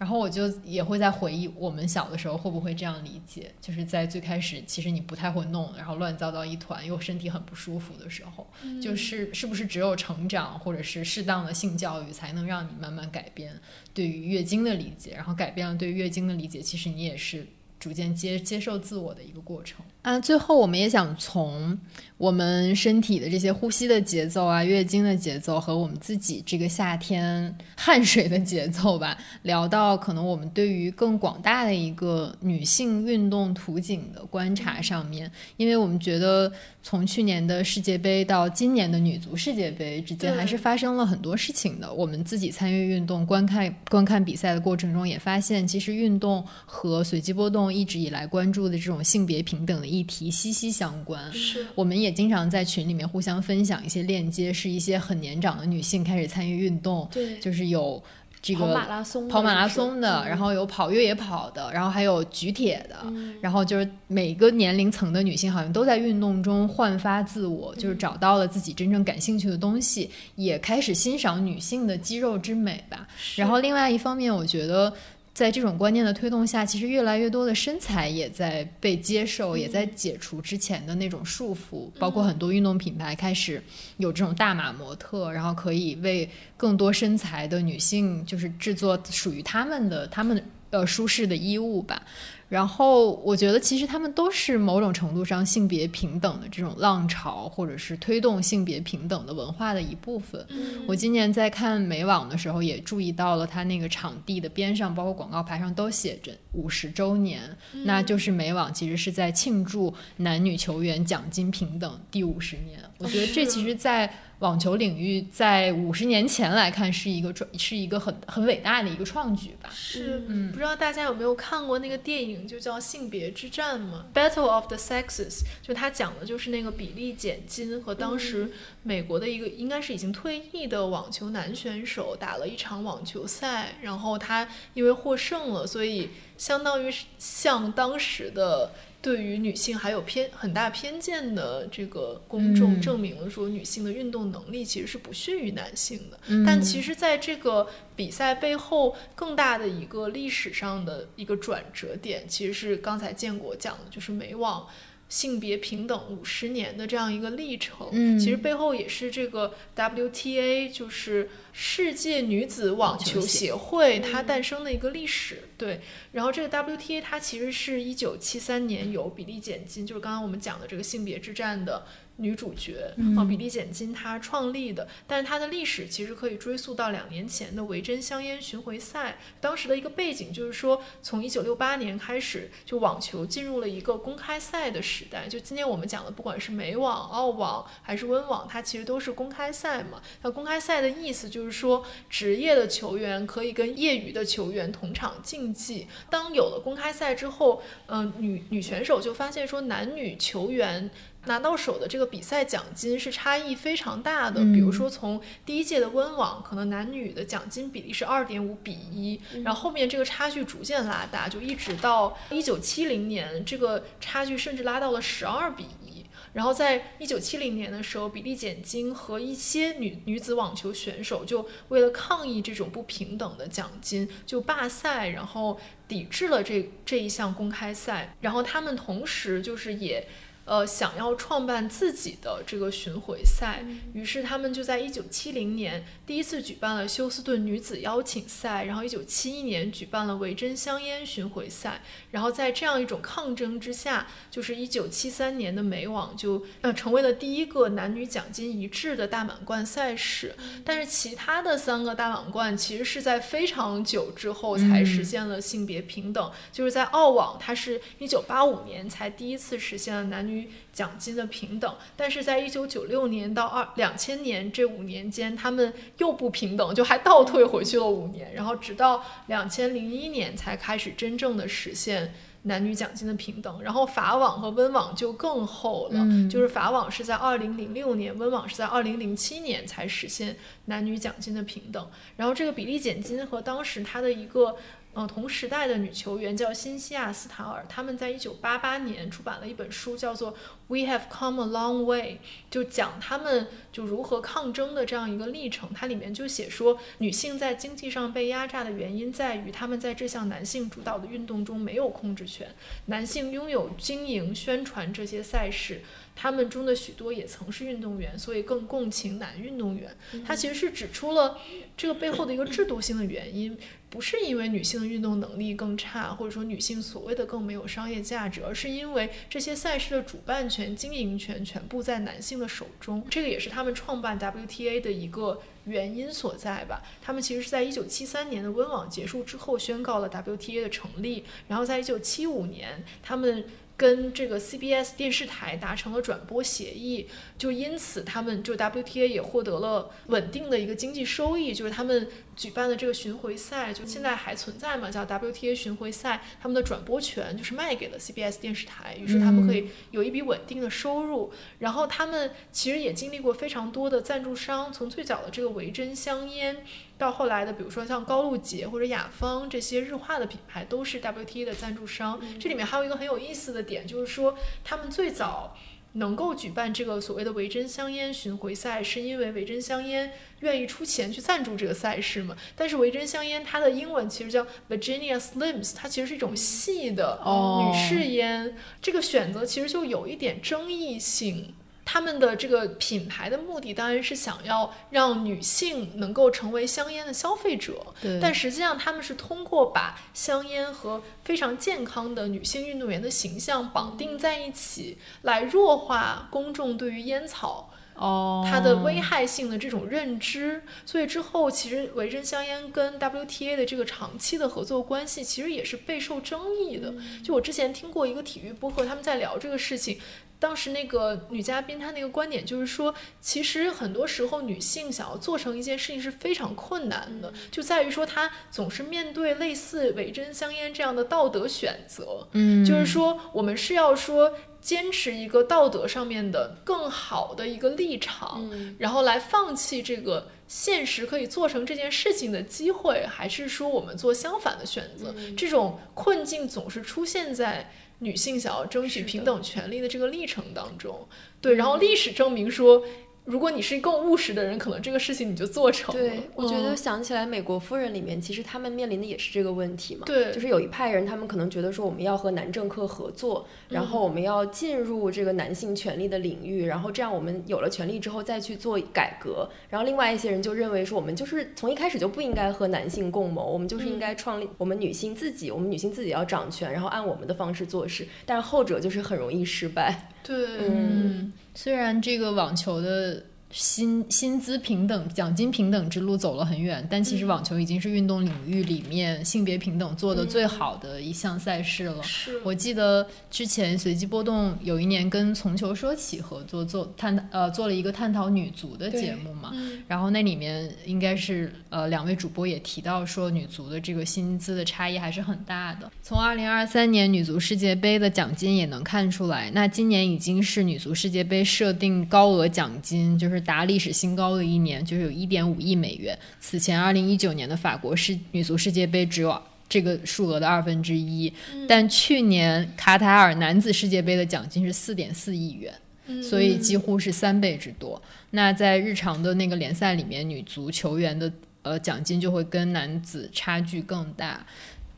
[0.00, 8.48] 然后我就也会在回忆我们小的时候会不会这样理解，就是在最开始其实你不太会弄，然后乱糟糟一团，又身体很不舒服的时候，
[8.82, 13.52] 就是是不是只有成长或者是适当的性教育才能让你慢慢改变
[13.92, 17.46] 对于月经的理解，然后改变了对于月经的理解，其实你也是
[17.78, 20.18] 逐渐接接受自我的一个过程啊。
[20.20, 21.78] 最后我们也想从
[22.16, 41.90] 我们身体的这些呼吸的节奏啊、月经的节奏和我们自己这个夏天汗水的节奏吧，聊到可能我们对于更广大的一个女性运动图景的观察上面，因为我们觉得从去年的世界杯到今年的女足世界杯之间，还是发生了很多事情的。
[41.90, 51.32] 我们自己参与运动、观看观看比赛的过程中，也发现其实运动和随机波动一直以来关注的这种性别平等的议题息息相关。
[51.32, 58.02] 是，我们也经常在群里面互相分享一些链接，是一些很年长的女性开始参与运动，对，就是有
[58.40, 73.06] 这个跑马拉松的跑马拉松的，嗯然后有跑越野跑的，然后还有举铁的，嗯然后就是每个年龄层的女性好像都在运动中焕发自我，就是找到了自己真正感兴趣的东西，也开始欣赏女性的肌肉之美吧。
[73.36, 74.92] 然后另外一方面，我觉得。
[75.40, 81.88] 在这种观念的推动下，其实越来越多的身材也在被接受，也在解除之前的那种束缚。
[81.98, 83.62] 包括很多运动品牌开始
[83.96, 86.28] 有这种大码模特，然后可以为
[86.58, 92.02] 更多身材的女性，就是制作属于她们的、她们呃舒适的衣物吧。
[92.50, 100.44] 然后我觉得，其实他们都是某种程度上性别平等的这种浪潮，或者是推动性别平等的文化的一部分。
[100.88, 107.42] 我今年在看美网的时候，也注意到了它那个场地的边上，包括广告牌上都写着五十周年，
[107.84, 112.80] 那就是美网其实是在庆祝男女球员奖金平等第五十年。
[112.98, 119.68] 我觉得这其实，在网球领域，在五十年前来看，是一个创，是一个很很伟大的一个创举吧。
[119.70, 120.18] 是，
[120.50, 125.28] 不知道大家有没有看过那个电影，就叫《性别之战》嘛，《Battle of the Sexes》，
[125.62, 128.50] 就它讲的就是那个比利简金和当时
[128.82, 138.72] 美国的一个应该是已经退役的网球男选手打了一场网球赛，然后他因为获胜了，所以相当于向当时的。
[139.02, 146.20] 对于女性还有偏很大偏见的这个公众，证明了说女性的运动能力其实是不逊于男性的。
[146.44, 154.68] 但其实，在这个比赛背后，更大的一个历史上的一个转折点，其实是刚才建国讲的，就是美网。
[155.10, 165.42] 性别平等五十年的这样一个历程，嗯，其实背后也是这个 WTA，就是世界女子网球协会它诞生的一个历史。
[165.58, 165.82] 对，
[166.12, 171.84] 然后这个 WTA 它其实是一九七三年由比利简金，就是刚刚我们讲的这个性别之战的。
[172.20, 179.16] 女主角啊，比利简金她创立的，但是她的历史其实可以追溯到两年前的维珍香烟巡回赛。
[179.40, 185.26] 当时的一个背景就是说，从一九六八年开始，就网球进入了一个公开赛的时代。
[185.26, 190.02] 就今天我们讲的，不管是美网、澳网还是温网，它其实都是公开赛嘛。
[190.22, 195.86] 那公开赛的意思就是说，职业的球员可以跟业余的球员同场竞技。
[196.10, 200.90] 当有了公开赛之后，嗯，女女选手就发现说，男女球员。
[201.26, 216.06] 拿到手的这个比赛奖金是差异非常大的，比如说从第一届的温网，可能男女的奖金比例是二点五比一，然后后面这个差距逐渐拉大，就一直到一九七零年，这个差距甚至拉到了十二比一。
[216.32, 228.16] 然后在一九七零年的时候，比利简金和一些女女子网球选手就为了抗议这种不平等的奖金，就罢赛，然后抵制了这这一项公开赛。
[228.22, 230.08] 然后他们同时就是也。
[230.50, 250.34] 呃，想要创办自己的这个巡回赛，于是他们就在一九七零年第一次举办了休斯顿女子邀请赛，然后一九七一年举办了维珍香烟巡回赛，然后在这样一种抗争之下，就是一九七三年的美网就呃成为了第一个男女奖金一致的大满贯赛事。
[250.64, 260.39] 但是其他的三个大满贯其实是在非常久之后才实现了性别平等，就是在澳网，它是一九八五年才第一次实现了男女。
[260.72, 273.62] 奖金的平等，但是在一九九六年到二两千年这五年间，他们又不平等，就还倒退回去了五年，然后直到两千零一年才开始真正的实现男女奖金的平等。
[273.62, 280.36] 然后法网和温网就更厚了，就是法网是在二零零六年，温网是在二零零七年才实现
[280.66, 281.90] 男女奖金的平等。
[282.16, 284.56] 然后这个比例减金和当时它的一个。
[284.92, 290.32] 嗯，同时代的女球员叫辛西亚·斯塔尔，他们在一九八八年出版了一本书，叫做
[290.66, 292.14] 《We Have Come a Long Way》，
[292.50, 295.70] 就讲他们就如何抗争的这样一个历程。
[295.72, 302.52] 它里面就写说，女性在经济上被压榨的原因在于，她们在这项男性主导的运动中没有控制权。
[302.86, 305.82] 男性拥有经营、宣传这些赛事，
[306.16, 309.96] 他们中的许多也曾是运动员，所以更共情男运动员。
[310.26, 311.38] 他其实是指出了
[311.76, 313.56] 这个背后的一个制度性的原因。
[313.90, 323.04] 不是因为女性的运动能力更差，或者说女性所谓的更没有商业价值，而是因为这些赛事的主办权、经营权全部在男性的手中。
[323.10, 326.80] 这个也是他们创办 WTA 的一个原因所在吧。
[327.02, 333.44] 他们其实是在1973年的温网结束之后宣告了 WTA 的成立，然后在1975年他们。
[333.80, 337.08] 跟这个 CBS 电视台达成了转播协议，
[337.38, 342.06] 就因此他们就 WTA 也获得了稳定的一个经济收益，就是他们
[342.36, 351.32] 举办的这个巡回赛，就现在还存在嘛，叫 WTA 巡回赛，他们的转播权就是卖给了 CBS 电视台，于是他们可以有一笔稳定的收入。
[351.60, 356.58] 然后他们其实也经历过非常多的赞助商，从最早的这个维珍香烟。
[357.00, 362.20] 到后来的，比如说像高露洁或者雅芳这些日化的品牌，都是 WTA 的赞助商。
[362.38, 365.56] 这里面还有一个很有意思的点，就是说他们最早
[365.94, 372.36] 能够举办这个所谓的维珍香烟巡回赛，是因为维珍香烟愿意出钱去赞助这个赛事嘛？
[372.54, 381.54] 但是维珍香烟它的英文其实叫 Virginia Slims，它其实是一种细的女士烟，这个选择其实就有一点争议性。
[381.92, 387.84] 他们的这个品牌的目的当然是想要让女性能够成为香烟的消费者，
[388.22, 406.94] 但实际上他们是通过把香烟和非常健康的女性运动员的形象绑定在一起，来弱化公众对于烟草哦，它的危害性的这种认知，所以之后其实维珍香烟跟 WTA 的这个长期的合作关系，其实也是备受争议的。
[407.24, 409.98] 就我之前听过一个体育播客，他们在聊这个事情。
[410.40, 422.26] 当时那个女嘉宾她那个观点就是说，其实很多时候女性想要做成一件事情是非常困难的，就在于说她总是面对类似伪真香烟这样的道德选择。
[422.32, 435.14] 嗯，就是说我们是要说坚持一个道德上面的更好的一个立场，嗯然后来放弃这个现实可以做成这件事情的机会，还是说我们做相反的选择？
[435.36, 437.70] 这种困境总是出现在。
[438.00, 441.06] 女性想要争取平等权利的这个历程当中，
[441.40, 442.82] 对，然后历史证明说，
[443.30, 446.00] 如果你是更务实的人，可能这个事情你就做成了。
[446.00, 450.02] 对，我觉得嗯想起来《美国夫人》里面，其实他们面临的也是这个问题嘛。
[450.04, 459.48] 对就是有一派人，他们可能觉得说我们要和男政客合作，然后我们要进入这个男性权利的领域，然后这样我们有了权利之后再去做改革。
[459.68, 468.06] 然后另外一些人就认为说，我们就是从一开始就不应该和男性共谋，我们就是应该创立我们女性自己，我们女性自己要掌权，然后按我们的方式做事。
[468.26, 470.08] 但是后者就是很容易失败。
[470.22, 470.36] 对，
[470.68, 482.02] 嗯虽然这个网球的薪薪资平等、奖金平等之路走了很远，但其实网球已经是运动领域里面性别平等做的最好的一项赛事了。
[482.02, 495.90] 是我记得之前随机波动有一年跟从球说起合作做探呃做了一个探讨女足的节目嘛，嗯然后那里面应该是呃两位主播也提到说女足的这个薪资的差异还是很大的。
[496.02, 506.18] 从二零二三年女足世界杯的奖金也能看出来，那今年已经是女足世界杯设定高额奖金就是达历史新高的一年，就是有一点五亿美元。
[506.40, 509.42] 此前二零一九年的法国世女足世界杯只有。
[509.72, 511.32] 这个数额的二分之一，
[511.68, 515.72] 但去年卡塔尔男子世界杯的奖金是四点四亿元，
[516.08, 518.02] 嗯所以几乎是三倍之多。
[518.30, 521.32] 那在日常的那个联赛里面，女足球员的
[521.62, 524.44] 呃奖金就会跟男子差距更大。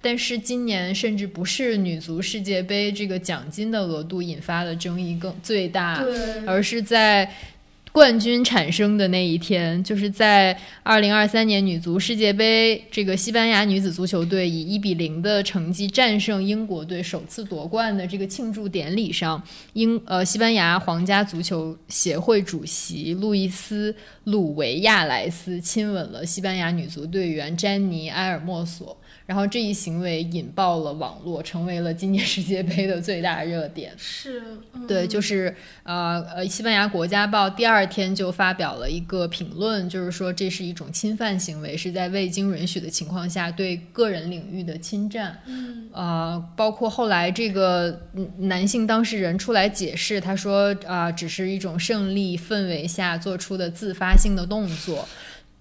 [0.01, 6.03] 但是今年甚至不是女足世界杯这个奖金的额度引发的争议更最大，
[6.47, 7.31] 而是在
[7.93, 19.43] 冠军产生的那一天，就是在二零二三年女足世界杯，这个西班牙女子足球队以一比零的成绩战胜英国队，首次夺冠的这个庆祝典礼上，
[19.75, 23.93] 英呃西班牙皇家足球协会主席路易斯·
[24.25, 28.97] 鲁维亚莱斯亲吻了西班牙女足队员詹妮·埃尔莫索。
[29.27, 33.93] 然后这一行为引爆了网络，成为了今年世界杯的最大热点。
[33.97, 34.43] 是，
[34.75, 35.55] 嗯对，就是
[35.85, 45.39] 呃呃，西班牙国家报第二天就发表了一个评论，就是说这是一种侵犯行为，是在未经允许的情况下对个人领域的侵占。
[45.47, 55.07] 嗯呃，包括后来这个嗯男性当事人出来解释，他说啊、只是一种胜利氛围下做出的自发性的动作。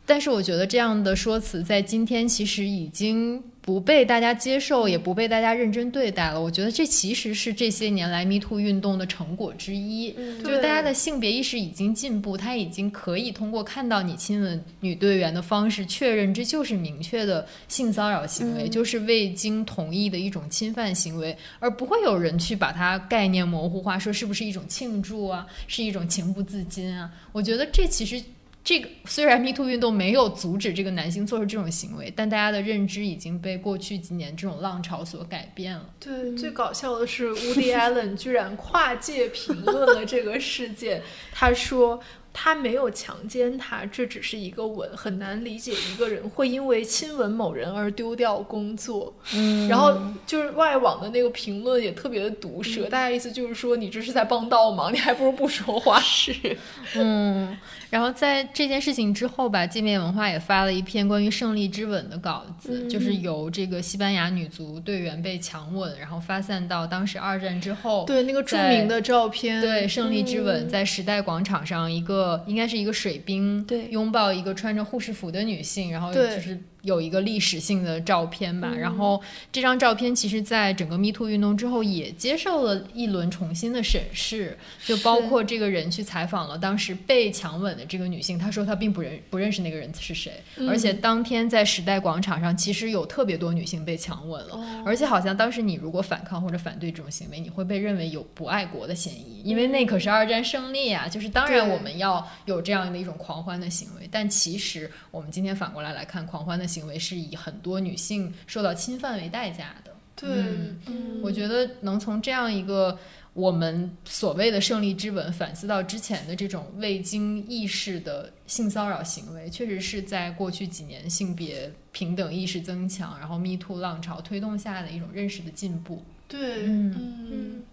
[0.06, 6.42] 但是我觉得这样的说辞在今天其实已经不被大家接受，也不被大家认真对待了。
[6.42, 27.10] 我觉得这其实是这些年来 Me Too 运动的成果之一，嗯就是大家的性别意识已经进步，他已经可以通过看到你亲吻女队员的方式，确认这就是明确的性骚扰行为，嗯就是未经同意的一种侵犯行为，而不会有人去把它概念模糊化，说是不是一种庆祝啊，是一种情不自禁啊。
[27.32, 28.22] 我觉得这其实。
[28.64, 35.90] 这个虽然 Me Too 运动没有阻止这个男性做出这种行为，但大家的认知已经被过去几年这种浪潮所改变了。
[36.00, 41.02] 对，最搞笑的是，Woody Allen 居然跨界评论了这个事件。
[41.32, 42.00] 他说
[42.32, 49.14] 他没有强奸他，这只是一个吻，很难理解一个人会因为亲吻某人而丢掉工作。
[49.34, 49.98] 嗯 然后
[50.28, 56.00] 就是外网的那个评论也特别的毒舌，大概意思就是说你这是在帮倒忙，你还不如不说话。
[56.00, 56.56] 是，
[56.96, 57.58] 嗯，
[57.92, 73.92] 然后在这件事情之后吧，界面文化也发了一篇关于胜利之吻的稿子，就是由这个西班牙女足队员被强吻，然后发散到当时二战之后，对那个著名的照片，对，胜利之吻在时代广场上，一个应该是一个水兵，对。
[73.92, 78.72] 拥抱一个穿着护士服的女性，然后就是有一个历史性的照片吧。
[78.78, 79.22] 然后
[79.52, 101.08] 这张照片其实在整个 Me Too 运动之后也接受了一轮重新的审视，就包括这个人去采访了当时被强吻的这个女性，她说她并不认不认识那个人是谁，而且当天在时代广场上其实有特别多女性被强吻了，而且好像当时你如果反抗或者反对这种行为，你会被认为有不爱国的嫌疑，因为那可是二战胜利啊！
[101.08, 109.92] 就是当然我们要有这样的一种狂欢的行为，但其实我们今天反过来来看，狂欢的行为是以很多女性受到侵犯为代价的。
[110.16, 112.98] 对，嗯嗯我觉得能从这样一个
[113.34, 126.04] 我们所谓的胜利之吻，反思到之前的这种未经意识的性骚扰行为，确实是在过去几年性别平等意识增强，然后 Me Too 浪潮推动下的一种认识的进步。
[126.28, 126.96] 对，嗯
[127.32, 127.64] 嗯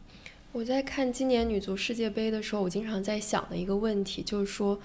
[0.53, 4.81] 我在看今年女足世界杯的时候，我经常在想的一个问题就是说，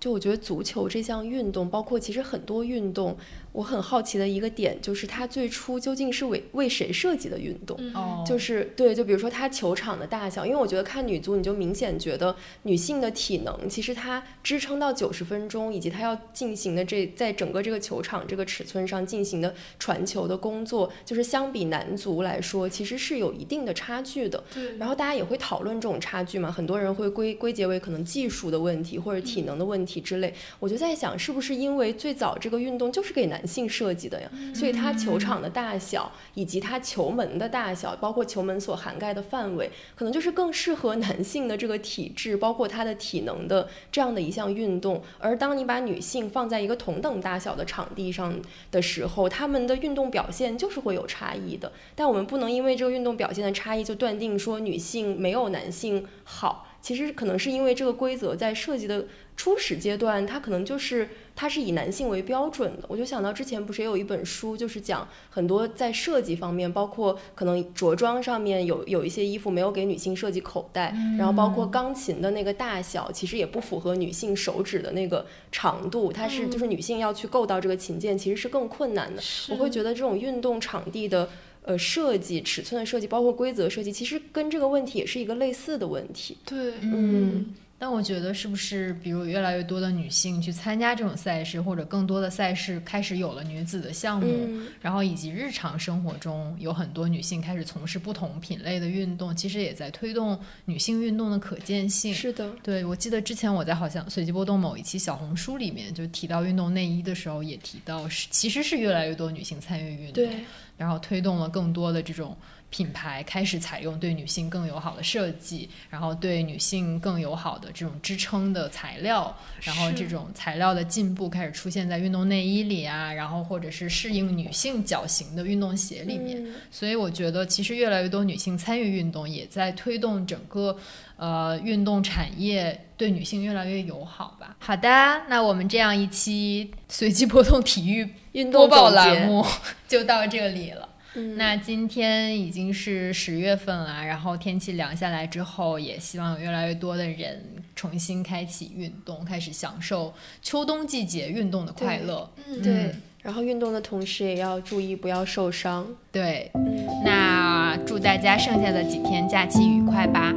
[0.00, 3.16] 就我觉得足球这项运动，包括其实很多运动，
[3.52, 7.78] 我很好奇的一个点就是它最初究竟是为为谁设计的运动？
[8.26, 24.42] 就是对，就比如说它球场的大小，因为我觉得看女足，你就明显觉得女性的体能，其实它支撑到九十分钟，以及它要进行的这在整个这个球场这个尺寸上进行的传球的工作，就是相比男足来说，其实是有一定的差距的。
[24.52, 30.32] 对，然后大家也会讨论这种差距嘛，很多人会归归结为可能技术的问题或者体能的问题之类。
[30.58, 34.30] 我就在想，是不是因为最早这个运动就是给男性设计的呀？
[34.54, 45.02] 所以它球场的大小以及它球门的大小，包括球门所涵盖的范围，可能就是更适合男性的这个体质，包括他的体能的这样的一项运动。
[45.18, 48.40] 而当你把女性放在一个同等大小的场地上
[48.70, 51.72] 的时候，他们的运动表现就是会有差异的。
[51.94, 56.68] 但我们不能因为这个运动表现的差异就断定说女性没有男性好。
[56.82, 59.06] 其实可能是因为这个规则在设计的
[59.36, 62.84] 初始阶段，它可能就是它是以男性为标准的。
[62.88, 79.22] 我就想到之前不是也有一本书，就是讲很多在设计方面，包括可能着装上面有有一些衣服没有给女性设计口袋，然后包括钢琴的那个大小，其实也不符合女性手指的那个长度，它是就是女性要去够到这个琴键，其实是更困难的。
[79.50, 81.30] 我会觉得这种运动场地的。
[81.64, 86.36] 呃，设计尺寸的设计，包括规则设计，其实跟这个问题也是一个类似的问题。
[86.44, 102.12] 对，嗯，但我觉得是不是，比如越来越多的女性去参加这种赛事，或者更多的赛事开始有了女子的项目，嗯然后以及日常生活中有很多女性开始从事不同品类的运动，其实也在推动女性运动的可见性。
[102.12, 110.30] 是的，对，我记得之前我在好像随机波动某一期小红书里面就提到运动内衣的时候，也提到是其实是越来越多女性参与运动，对，
[110.76, 112.36] 然后推动了更多的这种
[112.70, 126.42] 品牌开始采用对女性更友好的设计，然后对女性更友好的这种支撑的材料，然后这种材料的进步开始出现在运动内衣里啊，然后或者是适应女性脚型的运动鞋里面。
[126.42, 130.76] 嗯所以我觉得，其实越来越多女性参与运动，也在推动整个
[131.22, 134.56] 呃运动产业对女性越来越友好吧。
[134.58, 134.88] 好的，
[135.28, 139.46] 那我们这样一期随机波动体育运动播报动栏目
[139.86, 140.88] 就到这里了。
[141.14, 147.44] 嗯那今天已经是十月份了，然后天气凉下来之后，也希望有越来越多的人
[147.76, 150.12] 重新开启运动，开始享受
[150.42, 152.28] 秋冬季节运动的快乐。
[152.48, 155.86] 嗯对，然后运动的同时也要注意不要受伤。
[156.10, 160.32] 对，嗯，那祝大家剩下的几天假期愉快吧，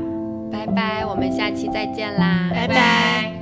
[0.55, 3.33] 拜拜，我们下期再见啦，拜拜。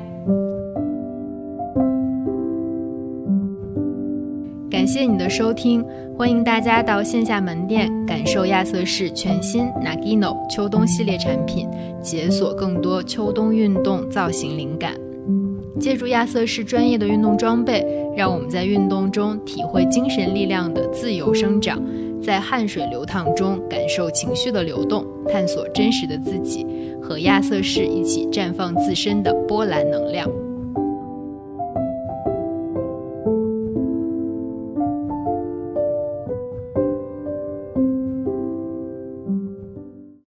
[4.71, 5.85] 感谢你的收听，
[6.17, 11.69] 欢迎大家到线下门店感受亚瑟士全新 Nagino 秋冬系列产品，
[12.01, 14.93] 解锁更多秋冬运动造型灵感。
[15.79, 17.85] 借助亚瑟士专业的运动装备，
[18.17, 21.79] 让我们在运动中体会精神力量的自由生长，
[22.23, 26.65] 在汗水流淌中感受情绪的流动，探索真实的自己，
[27.01, 30.29] 和亚瑟士一起绽放自身的波澜能量。